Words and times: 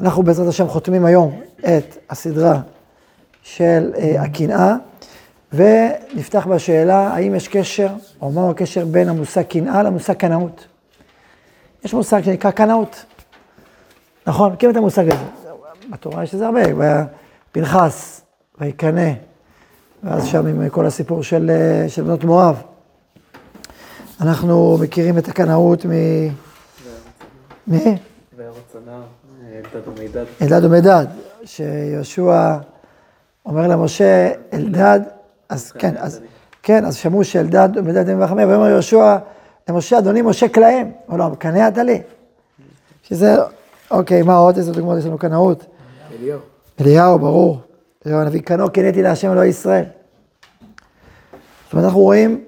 אנחנו 0.00 0.22
בעזרת 0.22 0.48
השם 0.48 0.68
חותמים 0.68 1.04
היום 1.04 1.40
את 1.58 1.96
הסדרה 2.10 2.60
של 3.42 3.92
אה, 3.98 4.22
הקנאה, 4.22 4.74
ונפתח 5.52 6.46
בשאלה 6.46 7.14
האם 7.14 7.34
יש 7.34 7.48
קשר, 7.48 7.88
או 8.22 8.30
מהו 8.30 8.50
הקשר 8.50 8.84
בין 8.84 9.08
המושג 9.08 9.42
קנאה 9.42 9.82
למושג 9.82 10.12
קנאות. 10.12 10.66
יש 11.84 11.94
מושג 11.94 12.22
שנקרא 12.22 12.50
קנאות. 12.50 13.04
נכון, 14.26 14.52
מכירים 14.52 14.72
את 14.72 14.76
המושג 14.76 15.08
הזה. 15.08 15.24
בתורה 15.90 16.24
יש 16.24 16.34
לזה 16.34 16.46
הרבה, 16.46 17.04
פנחס, 17.52 18.20
ויקנא, 18.60 19.10
ואז 20.04 20.26
שם 20.26 20.46
עם 20.46 20.68
כל 20.68 20.86
הסיפור 20.86 21.22
של, 21.22 21.50
אה, 21.50 21.88
של 21.88 22.02
בנות 22.02 22.24
מואב. 22.24 22.62
אנחנו 24.20 24.78
מכירים 24.80 25.18
את 25.18 25.28
הקנאות 25.28 25.86
מ... 25.86 25.90
מי? 27.66 27.96
אלדד 30.42 30.64
ומדד, 30.64 31.06
שיהושע 31.44 32.56
אומר 33.46 33.66
למשה, 33.66 34.32
אלדד, 34.52 35.00
אז 35.48 35.72
כן, 35.72 35.94
אז 35.96 36.20
כן, 36.62 36.84
אז 36.84 36.96
שמעו 36.96 37.24
שאלדד 37.24 37.68
ומדד 37.74 38.08
הם 38.08 38.22
וחמי, 38.22 38.44
ואומר 38.44 38.68
יהושע 38.68 39.16
למשה, 39.68 39.98
אדוני 39.98 40.22
משה 40.22 40.48
כלהם, 40.48 40.90
הוא 41.06 41.18
לא, 41.18 41.30
קנא 41.38 41.68
אתה 41.68 41.82
לי. 41.82 42.02
שזה, 43.02 43.36
אוקיי, 43.90 44.22
מה 44.22 44.36
עוד? 44.36 44.56
איזה 44.56 44.72
דוגמאות 44.72 44.98
יש 44.98 45.04
לנו 45.04 45.18
קנאות? 45.18 45.64
אליהו. 46.20 46.40
אליהו, 46.80 47.18
ברור. 47.18 47.60
אליהו 48.06 48.20
הנביא 48.20 48.40
קנאו, 48.40 48.72
קנאתי 48.72 49.02
להשם 49.02 49.32
אלוהי 49.32 49.48
ישראל. 49.48 49.84
זאת 51.64 51.72
אומרת, 51.72 51.84
אנחנו 51.84 52.00
רואים 52.00 52.44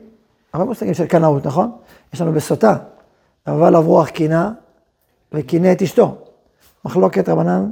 הרבה 0.52 0.64
מושגים 0.64 0.94
של 0.94 1.06
קנאות, 1.06 1.46
נכון? 1.46 1.70
יש 2.14 2.20
לנו 2.20 2.32
בסוטה, 2.32 2.76
אבל 3.46 3.76
עברו 3.76 3.92
רוח 3.92 4.08
קינה, 4.08 4.52
וקינא 5.32 5.72
את 5.72 5.82
אשתו. 5.82 6.16
מחלוקת 6.84 7.28
רבנן, 7.28 7.70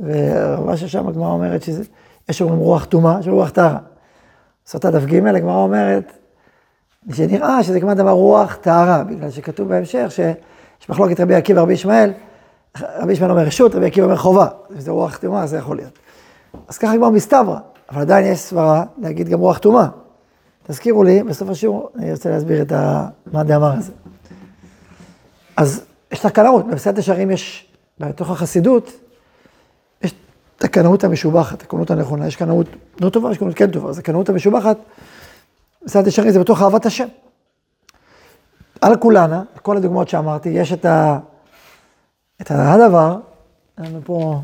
ורבה 0.00 0.76
ששם 0.76 1.08
הגמרא 1.08 1.28
אומרת 1.28 1.62
שזה, 1.62 1.84
יש 2.28 2.42
אומרים 2.42 2.60
רוח 2.60 2.84
טומאה, 2.84 3.20
יש 3.20 3.28
רוח 3.28 3.50
טהרה. 3.50 3.78
סוטה 4.66 4.90
דף 4.90 5.04
ג', 5.04 5.26
הגמרא 5.26 5.56
אומרת, 5.56 6.12
שנראה 7.12 7.62
שזה 7.62 7.80
כמעט 7.80 7.96
דבר 7.96 8.10
רוח 8.10 8.54
טהרה, 8.54 9.04
בגלל 9.04 9.30
שכתוב 9.30 9.68
בהמשך 9.68 10.06
שיש 10.08 10.88
מחלוקת 10.88 11.20
רבי 11.20 11.34
עקיבא 11.34 11.60
ורבי 11.60 11.72
ישמעאל, 11.72 12.12
רבי 12.82 13.12
ישמעאל 13.12 13.30
אומר 13.30 13.42
רשות, 13.42 13.74
רבי 13.74 13.86
עקיבא 13.86 14.06
אומר 14.06 14.16
חובה, 14.16 14.46
וזה 14.70 14.90
רוח 14.90 15.16
טומאה, 15.16 15.46
זה 15.46 15.56
יכול 15.56 15.76
להיות. 15.76 15.98
אז 16.68 16.78
ככה 16.78 16.96
כבר 16.96 17.10
מסתברא, 17.10 17.58
אבל 17.90 18.00
עדיין 18.00 18.26
יש 18.32 18.38
סברה 18.38 18.84
להגיד 18.98 19.28
גם 19.28 19.40
רוח 19.40 19.58
טומאה. 19.58 19.86
תזכירו 20.66 21.04
לי, 21.04 21.22
בסוף 21.22 21.48
השיעור 21.48 21.90
אני 21.96 22.12
רוצה 22.12 22.30
להסביר 22.30 22.62
את 22.62 22.72
ה... 22.72 23.08
מה 23.32 23.44
דאמר 23.44 23.72
הזה. 23.72 23.92
אז 25.56 25.84
יש 26.12 26.18
תקנאות, 26.18 26.66
במסעדת 26.66 26.98
ישרים 26.98 27.30
יש, 27.30 27.73
בתוך 27.98 28.30
החסידות, 28.30 28.92
יש 30.02 30.14
את 30.56 30.64
הקנאות 30.64 31.04
המשובחת, 31.04 31.62
הקנאות 31.62 31.90
הנכונה, 31.90 32.26
יש 32.26 32.36
קנאות 32.36 32.66
לא 33.00 33.10
טובה, 33.10 33.30
יש 33.30 33.38
קנאות 33.38 33.54
כן 33.54 33.70
טובה, 33.70 33.88
אז 33.88 33.98
הקנאות 33.98 34.28
המשובחת, 34.28 34.76
במסעדת 35.82 36.06
ישרים 36.06 36.30
זה 36.30 36.40
בתוך 36.40 36.62
אהבת 36.62 36.86
השם. 36.86 37.08
על 38.80 38.96
כולנה, 38.96 39.42
כל 39.62 39.76
הדוגמאות 39.76 40.08
שאמרתי, 40.08 40.48
יש 40.48 40.72
את 40.72 40.84
ה... 40.84 41.18
את 42.40 42.50
הדבר, 42.50 43.16
לנו 43.78 44.00
פה... 44.04 44.40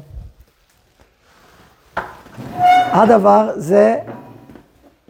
הדבר 2.92 3.50
זה, 3.56 3.96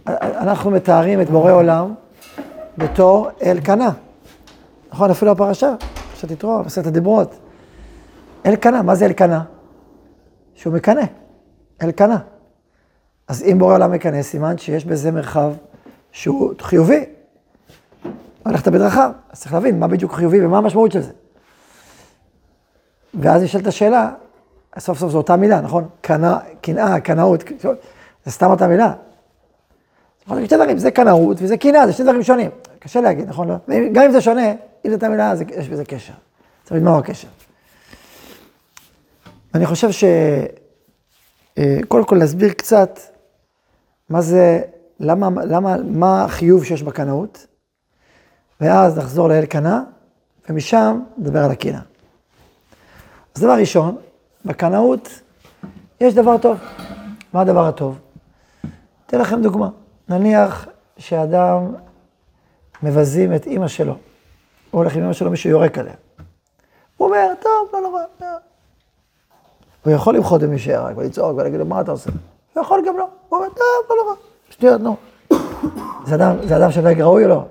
אנחנו 0.07 0.71
מתארים 0.71 1.21
את 1.21 1.31
בורא 1.31 1.53
עולם 1.53 1.95
בתור 2.79 3.29
אלקנה. 3.43 3.91
נכון, 4.93 5.11
אפילו 5.11 5.31
הפרשה, 5.31 5.75
פרשת 6.11 6.31
יתרו, 6.31 6.61
פרשת 6.63 6.87
הדיברות. 6.87 7.35
אלקנה, 8.47 8.83
מה 8.83 8.95
זה 8.95 9.07
אלקנה? 9.07 9.45
שהוא 10.55 10.75
מקנא, 10.75 11.03
אלקנה. 11.83 12.19
אז 13.29 13.43
אם 13.43 13.59
בורא 13.59 13.75
עולם 13.75 13.93
מקנא, 13.93 14.23
סימן 14.23 14.59
שיש 14.59 14.85
בזה 14.85 15.11
מרחב 15.11 15.53
שהוא 16.13 16.55
חיובי. 16.61 17.05
הלכת 18.45 18.69
בדרכיו, 18.69 19.11
אז 19.31 19.41
צריך 19.41 19.53
להבין 19.53 19.79
מה 19.79 19.89
בדיוק 19.89 20.13
חיובי 20.13 20.47
ומה 20.47 20.59
המשמעות 20.59 20.93
של 20.93 21.01
זה. 21.01 21.13
ואז 23.15 23.43
נשאלת 23.43 23.67
השאלה, 23.67 24.11
סוף 24.79 24.99
סוף 24.99 25.11
זו 25.11 25.19
אותה 25.19 25.37
מילה, 25.37 25.61
נכון? 25.61 25.89
קנאה, 26.61 27.01
קנאות, 27.01 27.45
זה 28.25 28.31
סתם 28.33 28.51
אותה 28.51 28.67
מילה. 28.67 28.93
שני 30.29 30.47
דברים, 30.47 30.79
זה 30.79 30.91
קנאות 30.91 31.37
וזה 31.41 31.57
קנאה, 31.57 31.87
זה 31.87 31.93
שני 31.93 32.05
דברים 32.05 32.23
שונים. 32.23 32.51
קשה 32.79 33.01
להגיד, 33.01 33.29
נכון? 33.29 33.49
לא? 33.49 33.55
גם 33.93 34.05
אם 34.05 34.13
זה 34.13 34.21
שונה, 34.21 34.51
אם 34.85 34.91
זו 34.91 34.95
אותה 34.95 35.09
מילה, 35.09 35.33
יש 35.57 35.69
בזה 35.69 35.85
קשר. 35.85 36.13
צריך 36.63 36.73
להגיד 36.73 36.85
מהו 36.85 36.99
הקשר. 36.99 37.29
אני 39.55 39.67
חושב 39.67 39.91
ש... 39.91 40.05
אה, 41.59 41.79
קודם 41.89 42.05
כל 42.05 42.17
להסביר 42.17 42.53
קצת 42.53 43.01
מה 44.09 44.21
זה, 44.21 44.61
למה, 45.01 45.29
למה, 45.45 45.77
מה 45.85 46.25
החיוב 46.25 46.65
שיש 46.65 46.83
בקנאות, 46.83 47.47
ואז 48.61 48.99
נחזור 48.99 49.29
לאלקנה, 49.29 49.85
ומשם 50.49 51.01
נדבר 51.19 51.45
על 51.45 51.51
הקנאה. 51.51 51.81
אז 53.35 53.43
דבר 53.43 53.53
ראשון, 53.59 53.97
בקנאות 54.45 55.09
יש 56.01 56.15
דבר 56.15 56.39
טוב. 56.39 56.59
מה 57.33 57.41
הדבר 57.41 57.67
הטוב? 57.67 57.99
אתן 59.07 59.21
לכם 59.21 59.43
דוגמה. 59.43 59.69
נניח 60.09 60.69
שאדם 60.99 61.75
מבזים 62.83 63.35
את 63.35 63.47
אימא 63.47 63.69
שלו, 63.69 63.93
הוא 64.71 64.79
הולך 64.81 64.97
עם 64.97 65.03
אימא 65.03 65.13
שלו, 65.13 65.31
מישהו 65.31 65.51
יורק 65.51 65.79
עליה. 65.79 65.95
הוא 66.97 67.09
אומר, 67.09 67.33
טוב, 67.43 67.69
לא 67.73 67.81
נורא. 67.81 68.03
לא. 68.21 68.50
הוא 69.85 69.93
יכול 69.93 70.17
למחות 70.17 70.43
במי 70.43 70.59
שירק 70.59 70.97
ולצעוק 70.97 71.37
ולהגיד 71.37 71.59
לו, 71.59 71.67
מה 71.67 71.81
אתה 71.81 71.91
עושה? 71.91 72.11
הוא 72.55 72.63
יכול 72.63 72.83
גם 72.87 72.97
לא. 72.97 73.07
הוא 73.29 73.39
אומר, 73.39 73.49
טוב, 73.49 73.61
לא 73.91 73.97
נורא. 74.05 74.15
שטויות, 74.51 74.81
נו. 74.81 74.97
זה 76.05 76.57
אדם, 76.57 76.71
שנהג 76.71 77.01
ראוי 77.01 77.25
או 77.25 77.29
לא? 77.29 77.45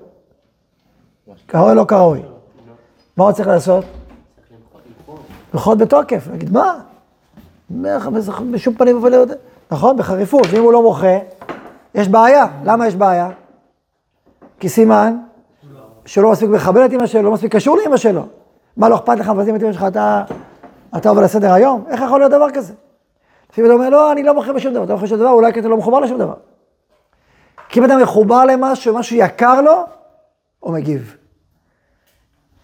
כראוי 1.47 1.69
או 1.69 1.75
לא 1.75 1.85
כראוי? 1.87 2.21
מה 3.17 3.23
הוא 3.23 3.31
צריך 3.31 3.47
לעשות? 3.47 3.85
למחות 5.53 5.77
בתוקף, 5.77 6.27
להגיד, 6.31 6.51
מה? 6.51 6.79
בשום 8.51 8.73
פנים 8.73 8.95
ואופן 8.95 9.11
לא 9.11 9.25
נכון, 9.71 9.97
בחריפות, 9.97 10.47
ואם 10.51 10.63
הוא 10.63 10.73
לא 10.73 10.81
מוחה, 10.81 11.17
יש 11.95 12.07
בעיה. 12.07 12.45
למה 12.63 12.87
יש 12.87 12.95
בעיה? 12.95 13.29
כי 14.59 14.69
סימן 14.69 15.17
שלא 16.05 16.31
מספיק 16.31 16.49
מכבד 16.49 16.81
את 16.81 16.93
אמא 16.93 17.07
שלו, 17.07 17.21
לא 17.21 17.31
מספיק 17.31 17.55
קשור 17.55 17.77
לאמא 17.77 17.97
שלו. 17.97 18.25
מה, 18.77 18.89
לא 18.89 18.95
אכפת 18.95 19.17
לך 19.17 19.29
מבזים 19.29 19.55
את 19.55 19.63
אמא 19.63 19.73
שלך, 19.73 19.83
אתה, 19.87 20.23
אתה 20.97 21.09
עובר 21.09 21.21
לסדר 21.21 21.53
היום? 21.53 21.83
איך 21.89 22.01
יכול 22.01 22.19
להיות 22.19 22.31
דבר 22.31 22.51
כזה? 22.53 22.73
לפעמים 23.51 23.71
אתה 23.71 23.73
אומר, 23.73 23.89
לא, 23.89 24.11
אני 24.11 24.23
לא 24.23 24.33
מוחה 24.33 24.53
בשום 24.53 24.73
דבר, 24.73 24.83
אתה 24.83 24.93
לא 24.93 24.95
מוחה 24.95 25.05
בשום 25.05 25.19
דבר, 25.19 25.29
אולי 25.29 25.53
כי 25.53 25.59
אתה 25.59 25.67
לא 25.67 25.77
מחובר 25.77 25.99
לשום 25.99 26.17
דבר. 26.17 26.33
כי 27.69 27.79
אם 27.79 27.85
אתה 27.85 27.97
מחובר 27.97 28.45
למשהו, 28.45 28.95
משהו 28.95 29.15
יקר 29.15 29.61
לו, 29.61 29.83
הוא 30.59 30.73
מגיב. 30.73 31.15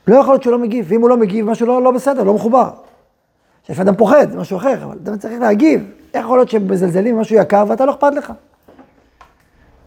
לא 0.07 0.15
יכול 0.15 0.33
להיות 0.33 0.43
שהוא 0.43 0.51
לא 0.51 0.59
מגיב, 0.59 0.85
ואם 0.89 1.01
הוא 1.01 1.09
לא 1.09 1.17
מגיב, 1.17 1.45
משהו 1.45 1.67
לא, 1.67 1.81
לא 1.81 1.91
בסדר, 1.91 2.23
לא 2.23 2.33
מחובר. 2.33 2.69
לפעמים 3.69 3.87
אדם 3.87 3.97
פוחד, 3.97 4.31
זה 4.31 4.37
משהו 4.37 4.57
אחר, 4.57 4.83
אבל 4.83 4.97
אדם 5.03 5.17
צריך 5.17 5.41
להגיב. 5.41 5.91
איך 6.13 6.25
יכול 6.25 6.37
להיות 6.37 6.49
שמזלזלים 6.49 7.15
במשהו 7.15 7.35
יקר 7.35 7.65
ואתה 7.67 7.85
לא 7.85 7.91
אכפת 7.91 8.13
לך? 8.15 8.33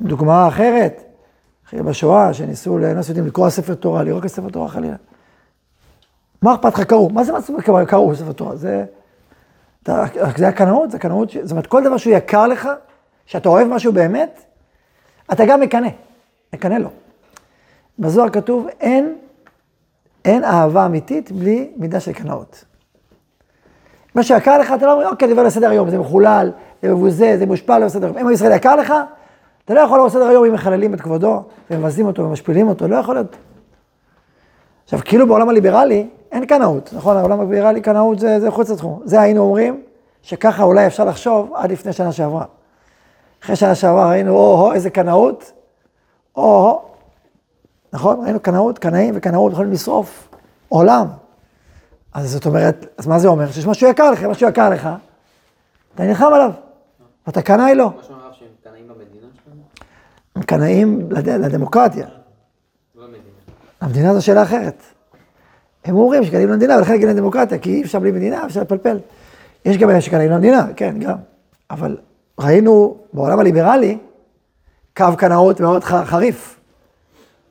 דוגמה 0.01 0.49
אחרת, 0.49 1.03
אחרי 1.67 1.83
בשואה, 1.83 2.35
שניסו 2.35 2.79
יודעים 3.09 3.27
לקרוא 3.27 3.51
ספר 3.51 3.75
תורה, 3.75 4.03
לראות 4.03 4.27
ספר 4.27 4.49
תורה 4.49 4.69
חלילה. 4.69 4.97
מה 6.43 6.55
אכפת 6.55 6.75
לך 6.75 6.81
קראו? 6.81 7.11
מה 7.11 7.25
זה 7.25 7.33
מה 7.69 7.87
קראו 7.87 8.17
ספר 8.17 8.33
תורה? 8.33 8.57
זה, 8.57 8.85
זה 10.37 10.49
הקנאות, 10.49 10.91
זה 10.91 10.97
הקנאות, 10.97 11.31
זאת 11.43 11.51
אומרת, 11.51 11.67
כל 11.67 11.85
דבר 11.85 11.97
שהוא 11.97 12.15
יקר 12.15 12.47
לך, 12.47 12.69
שאתה 13.27 13.49
אוהב 13.49 13.69
משהו 13.69 13.93
באמת, 13.93 14.43
אתה 15.33 15.47
גם 15.47 15.61
מקנא, 15.61 15.89
מקנא 16.55 16.75
לו. 16.75 16.89
בזוהר 17.99 18.31
כתוב, 18.31 18.67
אין, 18.81 19.17
אין 20.25 20.45
אהבה 20.45 20.87
אמיתית 20.87 21.33
בלי 21.33 21.71
מידה 21.77 22.01
של 22.01 22.13
קנאות. 22.13 22.65
מה 24.15 24.23
שיקר 24.23 24.59
לך, 24.59 24.73
אתה 24.73 24.87
לא 24.87 24.93
אומר, 24.93 25.09
אוקיי, 25.09 25.27
אני 25.27 25.33
עובר 25.33 25.43
לסדר 25.43 25.71
היום, 25.71 25.91
זה 25.91 25.99
מחולל, 25.99 26.51
זה 26.83 26.93
מבוזה, 26.93 27.37
זה 27.39 27.47
מושפע, 27.47 27.79
לא 27.79 27.87
בסדר 27.87 28.07
היום. 28.07 28.19
אם 28.19 28.31
ישראל 28.31 28.53
יקר 28.57 28.77
לך, 28.77 28.95
אתה 29.65 29.75
לא 29.75 29.81
יכול 29.81 29.99
לעבור 29.99 30.07
לסדר 30.07 30.29
היום 30.29 30.45
אם 30.45 30.53
מחללים 30.53 30.95
את 30.95 31.01
כבודו, 31.01 31.43
ומבזים 31.71 32.07
אותו 32.07 32.23
ומשפילים 32.23 32.69
אותו, 32.69 32.89
לא 32.89 32.97
יכול 32.97 33.15
להיות. 33.15 33.37
עכשיו, 34.89 35.01
כאילו 35.05 35.27
בעולם 35.29 35.49
הליברלי 35.49 36.09
אין 36.33 36.47
קנאות, 36.47 36.91
נכון? 36.93 37.17
העולם 37.17 37.41
הליברלי 37.41 37.81
קנאות 37.81 38.19
זה, 38.19 38.41
זה 38.41 38.51
חוץ 38.51 38.71
לתחום. 38.71 39.01
זה 39.05 39.21
היינו 39.21 39.43
אומרים 39.43 39.83
שככה 40.23 40.63
אולי 40.63 40.87
אפשר 40.87 41.05
לחשוב 41.05 41.53
עד 41.55 41.73
לפני 41.73 41.93
שנה 41.93 42.13
שעברה. 42.13 42.45
אחרי 43.45 43.57
שנה 43.57 43.75
שעברה 43.75 44.11
ראינו, 44.11 44.37
או-הו, 44.37 44.73
איזה 44.73 44.91
קנאות, 44.91 45.53
או-הו, 46.37 46.81
נכון? 47.93 48.25
ראינו 48.25 48.41
קנאות, 48.41 48.79
קנאים 48.79 49.15
וקנאות 49.17 49.53
יכולים 49.53 49.73
לשרוף 49.73 50.29
עולם. 50.69 51.07
אז 52.15 52.31
זאת 52.31 52.47
אומרת, 52.47 52.87
אז 52.99 53.07
מה 53.07 53.19
זה 53.19 53.29
אומר? 53.29 53.51
שיש 53.51 53.67
משהו 53.67 53.89
יקר 53.89 54.11
לך, 54.11 54.25
משהו 54.25 54.49
יקר 54.49 54.71
לך, 54.71 54.89
אתה 55.95 56.03
נלחם 56.03 56.31
עליו, 56.35 56.51
ואתה 57.27 57.43
קנאי 57.43 57.75
לו. 57.75 57.93
הם 60.37 60.43
קנאים 60.43 61.09
לדמוקרטיה. 61.11 62.07
המדינה 63.81 64.15
זו 64.15 64.25
שאלה 64.25 64.43
אחרת. 64.43 64.83
הם 65.85 65.97
אומרים 65.97 66.25
שקנאים 66.25 66.49
למדינה, 66.49 66.77
ולכן 66.77 67.01
קנאים 67.01 67.17
לדמוקרטיה, 67.17 67.59
כי 67.59 67.75
אי 67.75 67.83
אפשר 67.83 67.99
בלי 67.99 68.11
מדינה, 68.11 68.47
אפשר 68.47 68.61
לפלפל. 68.61 68.99
יש 69.65 69.77
גם 69.77 69.91
אלה 69.91 70.01
שקנאים 70.01 70.31
למדינה, 70.31 70.67
כן, 70.77 70.99
גם. 70.99 71.17
אבל 71.71 71.97
ראינו 72.39 72.97
בעולם 73.13 73.39
הליברלי 73.39 73.99
קו 74.97 75.17
קנאות 75.17 75.61
מאוד 75.61 75.85
חריף. 75.85 76.61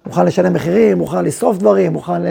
מוכן 0.06 0.25
לשלם 0.25 0.53
מחירים, 0.53 0.97
מוכן 0.97 1.25
לשרוף 1.25 1.57
דברים, 1.57 1.94
מוכן 1.94 2.21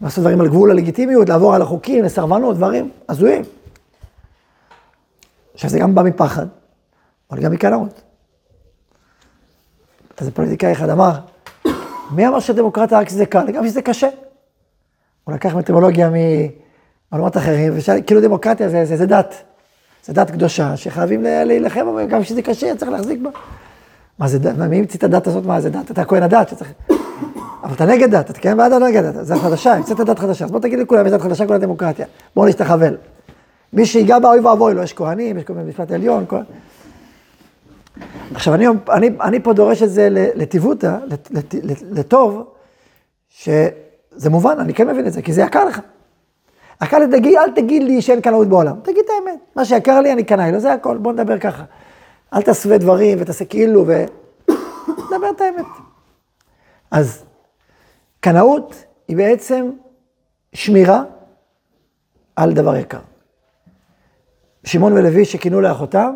לעשות 0.00 0.22
דברים 0.24 0.40
על 0.40 0.48
גבול 0.48 0.70
הלגיטימיות, 0.70 1.28
לעבור 1.28 1.54
על 1.54 1.62
החוקים, 1.62 2.04
לסרבנות, 2.04 2.56
דברים 2.56 2.90
הזויים. 3.08 3.42
עכשיו, 5.54 5.70
זה 5.70 5.78
גם 5.78 5.94
בא 5.94 6.02
מפחד, 6.02 6.46
אבל 7.30 7.40
גם 7.40 7.52
מקנאות. 7.52 8.02
איזה 10.20 10.30
פוליטיקאי 10.30 10.72
אחד 10.72 10.88
אמר, 10.88 11.12
מי 12.10 12.28
אמר 12.28 12.40
שדמוקרטיה 12.40 12.98
רק 12.98 13.08
שזה 13.08 13.26
קל? 13.26 13.50
גם 13.52 13.66
שזה 13.66 13.82
קשה. 13.82 14.08
הוא 15.24 15.34
לקח 15.34 15.54
מטרמולוגיה 15.54 16.10
מעולמות 17.10 17.36
אחרים, 17.36 17.72
ושאל, 17.76 18.00
כאילו 18.06 18.20
דמוקרטיה 18.20 18.68
זה, 18.68 18.84
זה, 18.84 18.96
זה 18.96 19.06
דת. 19.06 19.34
זה 20.04 20.12
דת 20.12 20.30
קדושה, 20.30 20.76
שחייבים 20.76 21.22
להילחם, 21.22 21.86
אבל 21.86 22.06
גם 22.06 22.22
כשזה 22.22 22.42
קשה, 22.42 22.76
צריך 22.76 22.90
להחזיק 22.90 23.20
בה. 23.22 23.30
מה 24.18 24.28
זה 24.28 24.38
דת? 24.38 24.58
מי 24.58 24.78
המציא 24.78 24.98
את 24.98 25.04
הדת 25.04 25.26
הזאת? 25.26 25.46
מה 25.46 25.60
זה 25.60 25.70
דת? 25.70 25.90
אתה 25.90 26.04
כהן 26.04 26.22
הדת 26.22 26.48
שצריך... 26.48 26.72
אבל 27.62 27.74
אתה 27.74 27.86
נגד 27.86 28.10
דת, 28.10 28.30
אתה 28.30 28.40
כן 28.40 28.56
בעד 28.56 28.72
או 28.72 28.78
נגד 28.78 29.02
דת? 29.04 29.26
זה 29.26 29.36
חדשה, 29.36 29.72
המצאת 29.72 30.00
דת 30.00 30.18
חדשה. 30.18 30.44
אז 30.44 30.50
בוא 30.50 30.60
תגיד 30.60 30.78
לכולם, 30.78 31.06
יש 31.06 31.12
דת 31.12 31.20
חדשה, 31.20 31.46
כולה 31.46 31.58
דמוקרטיה. 31.58 32.06
בואו 32.36 32.48
נשתחבל. 32.48 32.96
מי 33.72 33.86
שיגע 33.86 34.18
בה, 34.18 34.28
אוי 34.28 34.40
ואבוי 34.40 34.74
לו, 34.74 34.82
יש 34.82 34.92
כהנים, 34.92 35.38
יש 35.38 35.44
כל 35.44 35.52
מיני 35.52 35.68
משפט 35.68 35.92
עליון. 35.92 36.24
כל... 36.28 36.36
עכשיו, 38.34 38.54
אני, 38.54 38.66
אני, 38.90 39.10
אני 39.20 39.42
פה 39.42 39.52
דורש 39.52 39.82
את 39.82 39.90
זה 39.90 40.08
לטיבותא, 40.10 40.98
לטוב, 41.90 42.52
שזה 43.28 44.30
מובן, 44.30 44.58
אני 44.58 44.74
כן 44.74 44.88
מבין 44.88 45.06
את 45.06 45.12
זה, 45.12 45.22
כי 45.22 45.32
זה 45.32 45.42
יקר 45.42 45.64
לך. 45.64 45.80
יקר 46.82 46.98
לי, 46.98 47.06
תגיד, 47.06 47.34
אל 47.36 47.50
תגיד 47.50 47.82
לי 47.82 48.02
שאין 48.02 48.20
קנאות 48.20 48.48
בעולם, 48.48 48.76
תגיד 48.82 49.04
את 49.04 49.10
האמת. 49.10 49.40
מה 49.56 49.64
שיקר 49.64 50.00
לי, 50.00 50.12
אני 50.12 50.24
קנאי 50.24 50.52
לו, 50.52 50.60
זה 50.60 50.72
הכל, 50.72 50.96
בוא 50.96 51.12
נדבר 51.12 51.38
ככה. 51.38 51.64
אל 52.34 52.42
תסווה 52.42 52.78
דברים 52.78 53.18
ותעשה 53.20 53.44
כאילו, 53.44 53.84
ו... 53.86 54.04
דבר 55.16 55.30
את 55.36 55.40
האמת. 55.40 55.66
אז 56.90 57.24
קנאות 58.20 58.84
היא 59.08 59.16
בעצם 59.16 59.70
שמירה 60.52 61.02
על 62.36 62.52
דבר 62.52 62.76
יקר. 62.76 63.00
שמעון 64.64 64.92
ולוי 64.92 65.24
שכינו 65.24 65.60
לאחותם, 65.60 66.14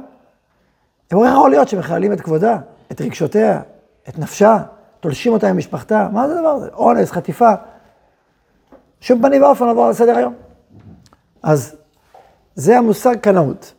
הם 1.11 1.19
אומרים, 1.19 1.33
יכול 1.33 1.51
להיות 1.51 1.69
שמכללים 1.69 2.13
את 2.13 2.21
כבודה, 2.21 2.59
את 2.93 3.01
רגשותיה, 3.01 3.61
את 4.09 4.19
נפשה, 4.19 4.59
תולשים 5.01 5.33
אותה 5.33 5.49
עם 5.49 5.57
משפחתה, 5.57 6.09
מה 6.13 6.29
זה 6.29 6.35
הדבר 6.35 6.49
הזה? 6.49 6.69
אונס, 6.69 7.11
חטיפה. 7.11 7.51
שום 9.01 9.23
פנים 9.23 9.43
ואופן 9.43 9.67
לעבור 9.67 9.87
על 9.87 9.93
סדר 9.93 10.17
היום. 10.17 10.35
אז 11.43 11.77
זה 12.55 12.79
המושג 12.79 13.17
קנאות. 13.17 13.75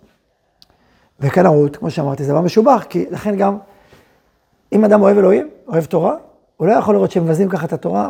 וקנאות, 1.19 1.77
כמו 1.77 1.91
שאמרתי, 1.91 2.23
זה 2.23 2.31
דבר 2.31 2.41
משובח, 2.41 2.85
כי 2.89 3.05
לכן 3.11 3.35
גם, 3.35 3.57
אם 4.71 4.85
אדם 4.85 5.01
אוהב 5.01 5.17
אלוהים, 5.17 5.49
אוהב 5.67 5.85
תורה, 5.85 6.15
הוא 6.57 6.67
לא 6.67 6.71
יכול 6.71 6.95
לראות 6.95 7.11
שמבזים 7.11 7.49
ככה 7.49 7.65
את 7.65 7.73
התורה, 7.73 8.09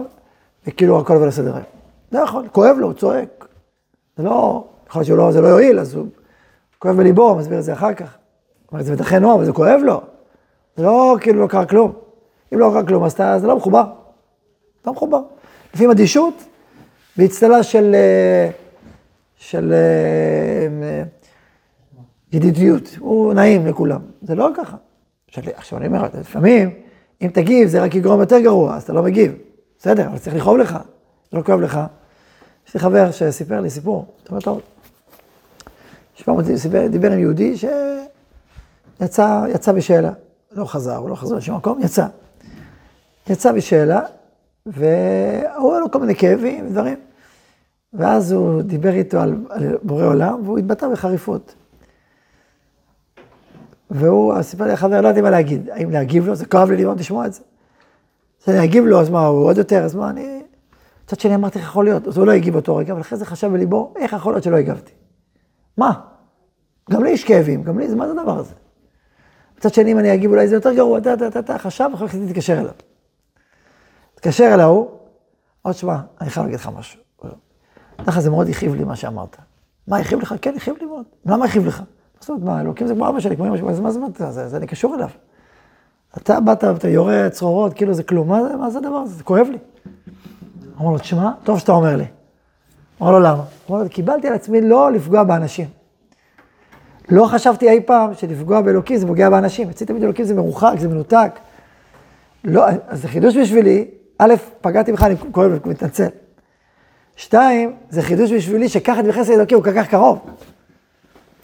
וכאילו 0.67 0.99
הכל 0.99 1.13
עובר 1.13 1.27
לסדר 1.27 1.55
היום. 1.55 1.65
לא 2.11 2.19
יכול, 2.19 2.47
כואב 2.51 2.75
לו, 2.79 2.87
הוא 2.87 2.93
צועק. 2.93 3.47
זה 4.17 4.23
לא, 4.23 4.67
יכול 4.87 5.03
להיות 5.07 5.31
שזה 5.31 5.41
לא 5.41 5.47
יועיל, 5.47 5.79
אז 5.79 5.95
הוא 5.95 6.07
כואב 6.79 6.97
בליבו, 6.97 7.29
הוא 7.29 7.37
מסביר 7.37 7.59
את 7.59 7.63
זה 7.63 7.73
אחר 7.73 7.93
כך. 7.93 8.17
אומרת, 8.71 8.85
זה 8.85 8.93
מתכן 8.93 9.21
נוער, 9.21 9.35
אבל 9.35 9.45
זה 9.45 9.51
כואב 9.51 9.79
לו. 9.83 10.01
זה 10.77 10.83
לא 10.83 11.17
כאילו 11.21 11.41
לא 11.41 11.47
קרה 11.47 11.65
כלום. 11.65 11.93
אם 12.53 12.59
לא 12.59 12.69
קרה 12.73 12.83
כלום, 12.83 13.03
אז 13.03 13.11
אתה, 13.11 13.39
זה 13.39 13.47
לא 13.47 13.55
מחובר. 13.55 13.83
לא 14.85 14.93
מחובר. 14.93 15.21
לפעמים 15.73 15.91
אדישות 15.91 16.43
באצטלה 17.17 17.63
של, 17.63 17.95
אה, 17.95 18.49
של 19.35 19.73
אה, 19.73 21.03
ידידיות. 22.33 22.89
הוא 22.99 23.33
נעים 23.33 23.67
לכולם. 23.67 24.01
זה 24.21 24.35
לא 24.35 24.49
ככה. 24.57 24.77
עכשיו 25.35 25.79
אני 25.79 25.87
אומר, 25.87 26.07
לפעמים, 26.19 26.69
אם 27.21 27.27
תגיב, 27.33 27.67
זה 27.67 27.83
רק 27.83 27.95
יגרום 27.95 28.19
יותר 28.19 28.39
גרוע, 28.39 28.75
אז 28.75 28.83
אתה 28.83 28.93
לא 28.93 29.03
מגיב. 29.03 29.33
בסדר, 29.79 30.07
אבל 30.07 30.17
צריך 30.17 30.35
לכאוב 30.35 30.57
לך. 30.57 30.77
זה 31.31 31.37
לא 31.37 31.43
כואב 31.43 31.59
לך. 31.59 31.79
יש 32.67 32.73
לי 32.73 32.79
חבר 32.79 33.11
שסיפר 33.11 33.61
לי 33.61 33.69
סיפור, 33.69 34.05
אתה 34.23 34.29
אומר, 34.29 34.41
טוב. 34.41 34.61
דיבר 36.89 37.11
עם 37.11 37.19
יהודי 37.19 37.57
ש... 37.57 37.65
יצא, 39.01 39.45
יצא 39.49 39.71
בשאלה, 39.71 40.11
לא 40.51 40.65
חזר, 40.65 40.95
הוא 40.95 41.09
לא 41.09 41.15
חזר 41.15 41.35
לשום 41.35 41.55
מקום, 41.57 41.79
יצא. 41.81 42.07
יצא 43.29 43.51
בשאלה, 43.51 44.01
והוא 44.65 45.71
היה 45.71 45.79
לו 45.79 45.91
כל 45.91 45.99
מיני 45.99 46.15
כאבים 46.15 46.67
ודברים. 46.67 46.97
ואז 47.93 48.31
הוא 48.31 48.61
דיבר 48.61 48.93
איתו 48.93 49.19
על, 49.19 49.35
על 49.49 49.77
בורא 49.83 50.05
עולם, 50.05 50.41
והוא 50.45 50.57
התבטא 50.57 50.87
בחריפות. 50.87 51.55
והוא 53.91 54.41
סיפר 54.41 54.63
לי 54.63 54.71
החבר, 54.71 55.01
לא 55.01 55.07
ידעתי 55.07 55.21
מה 55.21 55.29
להגיד, 55.29 55.69
האם 55.69 55.89
להגיב 55.89 56.27
לו, 56.27 56.35
זה 56.35 56.45
כאב 56.45 56.71
לי 56.71 56.77
לראות 56.77 56.97
לשמוע 56.97 57.25
את 57.25 57.33
זה. 57.33 57.41
אז 58.43 58.53
אני 58.53 58.63
אגיב 58.63 58.85
לו, 58.85 59.01
אז 59.01 59.09
מה, 59.09 59.25
הוא 59.25 59.45
עוד 59.45 59.57
יותר, 59.57 59.83
אז 59.83 59.95
מה, 59.95 60.09
אני... 60.09 60.41
מצד 61.05 61.19
שני 61.19 61.35
אמרתי, 61.35 61.59
איך 61.59 61.67
יכול 61.67 61.85
להיות? 61.85 62.07
אז 62.07 62.17
הוא 62.17 62.25
לא 62.25 62.31
הגיב 62.31 62.53
באותו 62.53 62.75
רגע, 62.75 62.93
אבל 62.93 63.01
אחרי 63.01 63.17
זה 63.17 63.25
חשב 63.25 63.47
בליבו, 63.47 63.93
איך 63.95 64.13
יכול 64.13 64.33
להיות 64.33 64.43
שלא 64.43 64.55
הגבתי? 64.55 64.91
מה? 65.77 66.01
גם 66.91 67.03
לי 67.03 67.09
יש 67.09 67.23
כאבים, 67.23 67.63
גם 67.63 67.79
לי, 67.79 67.95
מה 67.95 68.07
זה 68.07 68.19
הדבר 68.19 68.39
הזה? 68.39 68.53
מצד 69.61 69.73
שני, 69.73 69.91
אם 69.91 69.99
אני 69.99 70.13
אגיב, 70.13 70.31
אולי 70.31 70.47
זה 70.47 70.55
יותר 70.55 70.73
גרוע, 70.73 70.97
אתה, 70.97 71.13
אתה, 71.13 71.39
אתה, 71.39 71.57
חשב, 71.57 71.89
אחר 71.93 72.07
כך 72.07 72.15
תתקשר 72.15 72.59
אליו. 72.59 72.73
תתקשר 74.15 74.51
אל 74.53 74.59
ההוא, 74.59 74.89
עוד 75.61 75.75
שמע, 75.75 75.97
אני 76.21 76.29
חייב 76.29 76.45
להגיד 76.45 76.59
לך 76.59 76.69
משהו. 76.77 76.99
ככה 78.05 78.21
זה 78.21 78.29
מאוד 78.29 78.49
הכאיב 78.49 78.75
לי 78.75 78.83
מה 78.83 78.95
שאמרת. 78.95 79.37
מה, 79.87 79.97
הכאיב 79.97 80.21
לך? 80.21 80.35
כן, 80.41 80.53
הכאיב 80.55 80.75
לי 80.81 80.85
מאוד. 80.85 81.05
למה 81.25 81.45
הכאיב 81.45 81.65
לך? 81.65 81.83
זאת 82.19 82.29
אומרת, 82.29 82.43
מה, 82.43 82.61
אלוקים 82.61 82.87
זה 82.87 82.93
כמו 82.93 83.09
אבא 83.09 83.19
שלי, 83.19 83.35
כמו 83.35 83.47
אמא 83.47 83.57
שלי, 83.57 83.65
מה 83.65 83.73
זה, 83.73 83.99
מה 83.99 84.07
זה, 84.31 84.47
זה, 84.47 84.57
אני 84.57 84.67
קשור 84.67 84.95
אליו. 84.95 85.09
אתה 86.17 86.39
באת, 86.39 86.63
אתה 86.63 86.89
יורה 86.89 87.29
צרורות, 87.29 87.73
כאילו 87.73 87.93
זה 87.93 88.03
כלום, 88.03 88.27
מה 88.27 88.43
זה, 88.43 88.55
מה 88.55 88.69
זה 88.69 88.79
הדבר 88.79 88.95
הזה? 88.95 89.15
זה 89.15 89.23
כואב 89.23 89.47
לי. 89.51 89.57
אמר 90.81 90.91
לו, 90.91 90.97
תשמע, 90.97 91.31
טוב 91.43 91.59
שאתה 91.59 91.71
אומר 91.71 91.95
לי. 91.95 92.05
אמר 93.01 93.11
לו, 93.11 93.19
למה? 93.19 93.43
אמר 93.69 93.83
לו, 93.83 93.89
קיבלתי 93.89 94.27
על 94.27 94.33
עצמי 94.33 94.61
לא 94.61 94.91
לפגוע 94.91 95.23
באנשים. 95.23 95.80
לא 97.11 97.25
חשבתי 97.25 97.69
אי 97.69 97.81
פעם 97.85 98.13
שלפגוע 98.13 98.61
באלוקים 98.61 98.97
זה 98.97 99.07
פוגע 99.07 99.29
באנשים. 99.29 99.69
אצלי 99.69 99.87
תמיד 99.87 100.03
אלוקים 100.03 100.25
זה 100.25 100.33
מרוחק, 100.33 100.73
זה 100.79 100.87
מנותק. 100.87 101.31
לא, 102.43 102.65
אז 102.87 103.01
זה 103.01 103.07
חידוש 103.07 103.37
בשבילי, 103.37 103.87
א', 104.17 104.33
פגעתי 104.61 104.91
בך, 104.91 105.03
אני 105.03 105.15
כואב 105.31 105.59
ומתנצל. 105.65 106.07
שתיים, 107.15 107.75
זה 107.89 108.01
חידוש 108.01 108.31
בשבילי 108.31 108.69
שככה 108.69 108.99
את 108.99 109.05
בחסד 109.05 109.31
אלוקים 109.31 109.57
הוא 109.57 109.63
כל 109.63 109.73
כך 109.75 109.87
קרוב. 109.87 110.19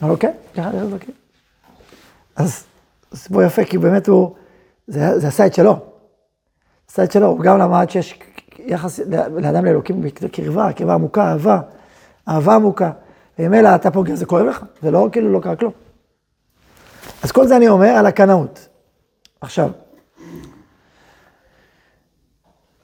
אבל 0.02 0.12
אוקיי, 0.12 0.34
ככה 0.56 0.70
את 0.70 0.74
אלוקים. 0.76 1.14
אז 2.36 2.64
סיפור 3.14 3.44
יפה, 3.44 3.66
כי 3.66 3.78
באמת 3.78 4.08
הוא, 4.08 4.36
זה, 4.88 5.20
זה 5.20 5.28
עשה 5.28 5.46
את 5.46 5.54
שלו. 5.54 5.80
עשה 6.92 7.04
את 7.04 7.12
שלו, 7.12 7.28
הוא 7.28 7.40
גם 7.40 7.58
למד 7.58 7.90
שיש 7.90 8.20
יחס 8.60 9.00
לאדם 9.42 9.66
לאלוקים 9.66 10.02
קרבה, 10.32 10.74
קרבה 10.74 10.94
עמוקה, 10.94 11.32
אהבה, 11.32 11.60
אהבה 12.28 12.56
עמוקה. 12.56 12.92
וממילא 13.40 13.76
אתה 13.76 13.92
פוגע, 13.92 14.16
זה 14.16 14.26
כואב 14.26 14.46
לך, 14.46 14.64
זה 14.82 14.92
לא 14.92 15.10
כאילו 15.12 15.34
לא 15.34 15.40
קרה 15.40 15.56
כלום. 15.56 15.74
אז 17.24 17.32
כל 17.32 17.48
זה 17.48 17.58
אני 17.58 17.68
אומר 17.68 17.88
על 17.88 18.06
הקנאות. 18.06 18.68
עכשיו, 19.42 19.70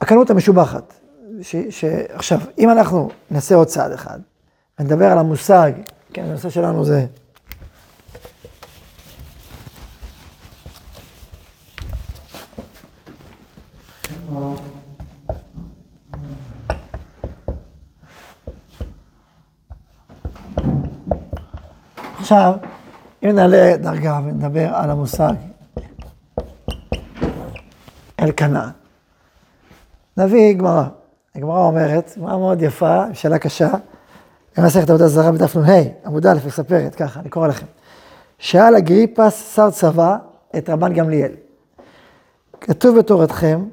הקנאות 0.02 0.30
המשובחת, 0.30 0.94
ש, 1.42 1.56
ש, 1.70 1.86
עכשיו, 2.10 2.40
אם 2.60 2.70
אנחנו 2.70 3.10
נעשה 3.32 3.56
עוד 3.56 3.68
צעד 3.68 3.92
אחד, 3.92 4.20
ונדבר 4.80 5.06
על 5.06 5.18
המושג, 5.18 5.72
כן, 6.14 6.24
הנושא 6.24 6.50
שלנו 6.50 6.86
זה... 6.86 7.06
עכשיו, 22.24 22.54
אם 23.24 23.30
נעלה 23.30 23.78
דרגה 23.78 24.20
ונדבר 24.26 24.76
על 24.76 24.90
המושג 24.90 25.34
אלקנה, 28.20 28.70
נביא 30.18 30.54
גמרא. 30.54 30.84
הגמרא 31.36 31.60
אומרת, 31.60 32.14
גמרא 32.18 32.38
מאוד 32.38 32.62
יפה, 32.62 33.04
שאלה 33.14 33.40
קשה, 33.40 33.70
במסכת 34.58 34.90
עבודה 34.90 35.08
זרה 35.08 35.32
בדף 35.32 35.56
נ"ה, 35.56 35.82
עמוד 36.06 36.26
א', 36.28 36.38
מספרת 36.48 36.96
ככה, 36.96 37.20
אני 37.20 37.30
קורא 37.30 37.48
לכם. 37.48 37.66
שאל 38.38 38.76
אגריפס 38.76 39.56
שר 39.56 39.72
צבא 39.72 40.18
את 40.58 40.70
רבן 40.70 40.94
גמליאל. 40.94 41.32
כתוב 42.62 43.00
בתורתכם, 43.00 43.66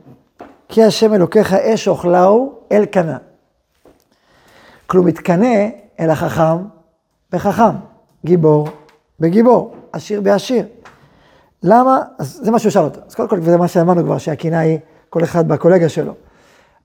כי 0.68 0.84
השם 0.84 1.14
אלוקיך 1.14 1.52
אש 1.52 1.88
אוכלהו 1.88 2.54
אל 2.72 2.84
קנה. 2.84 3.18
כלום 4.86 5.06
מתקנא 5.06 5.68
אל 6.00 6.10
החכם 6.10 6.56
בחכם. 7.32 7.89
גיבור 8.24 8.68
בגיבור, 9.20 9.74
עשיר 9.92 10.20
בעשיר. 10.20 10.64
למה? 11.62 12.02
אז 12.18 12.40
זה 12.42 12.50
מה 12.50 12.58
שהוא 12.58 12.70
שאל 12.70 12.82
אותו. 12.82 13.00
אז 13.06 13.14
קודם 13.14 13.28
כל, 13.28 13.38
וזה 13.42 13.56
מה 13.56 13.68
שאמרנו 13.68 14.04
כבר, 14.04 14.18
שהקינה 14.18 14.58
היא 14.58 14.78
כל 15.10 15.24
אחד 15.24 15.48
בקולגה 15.48 15.88
שלו. 15.88 16.12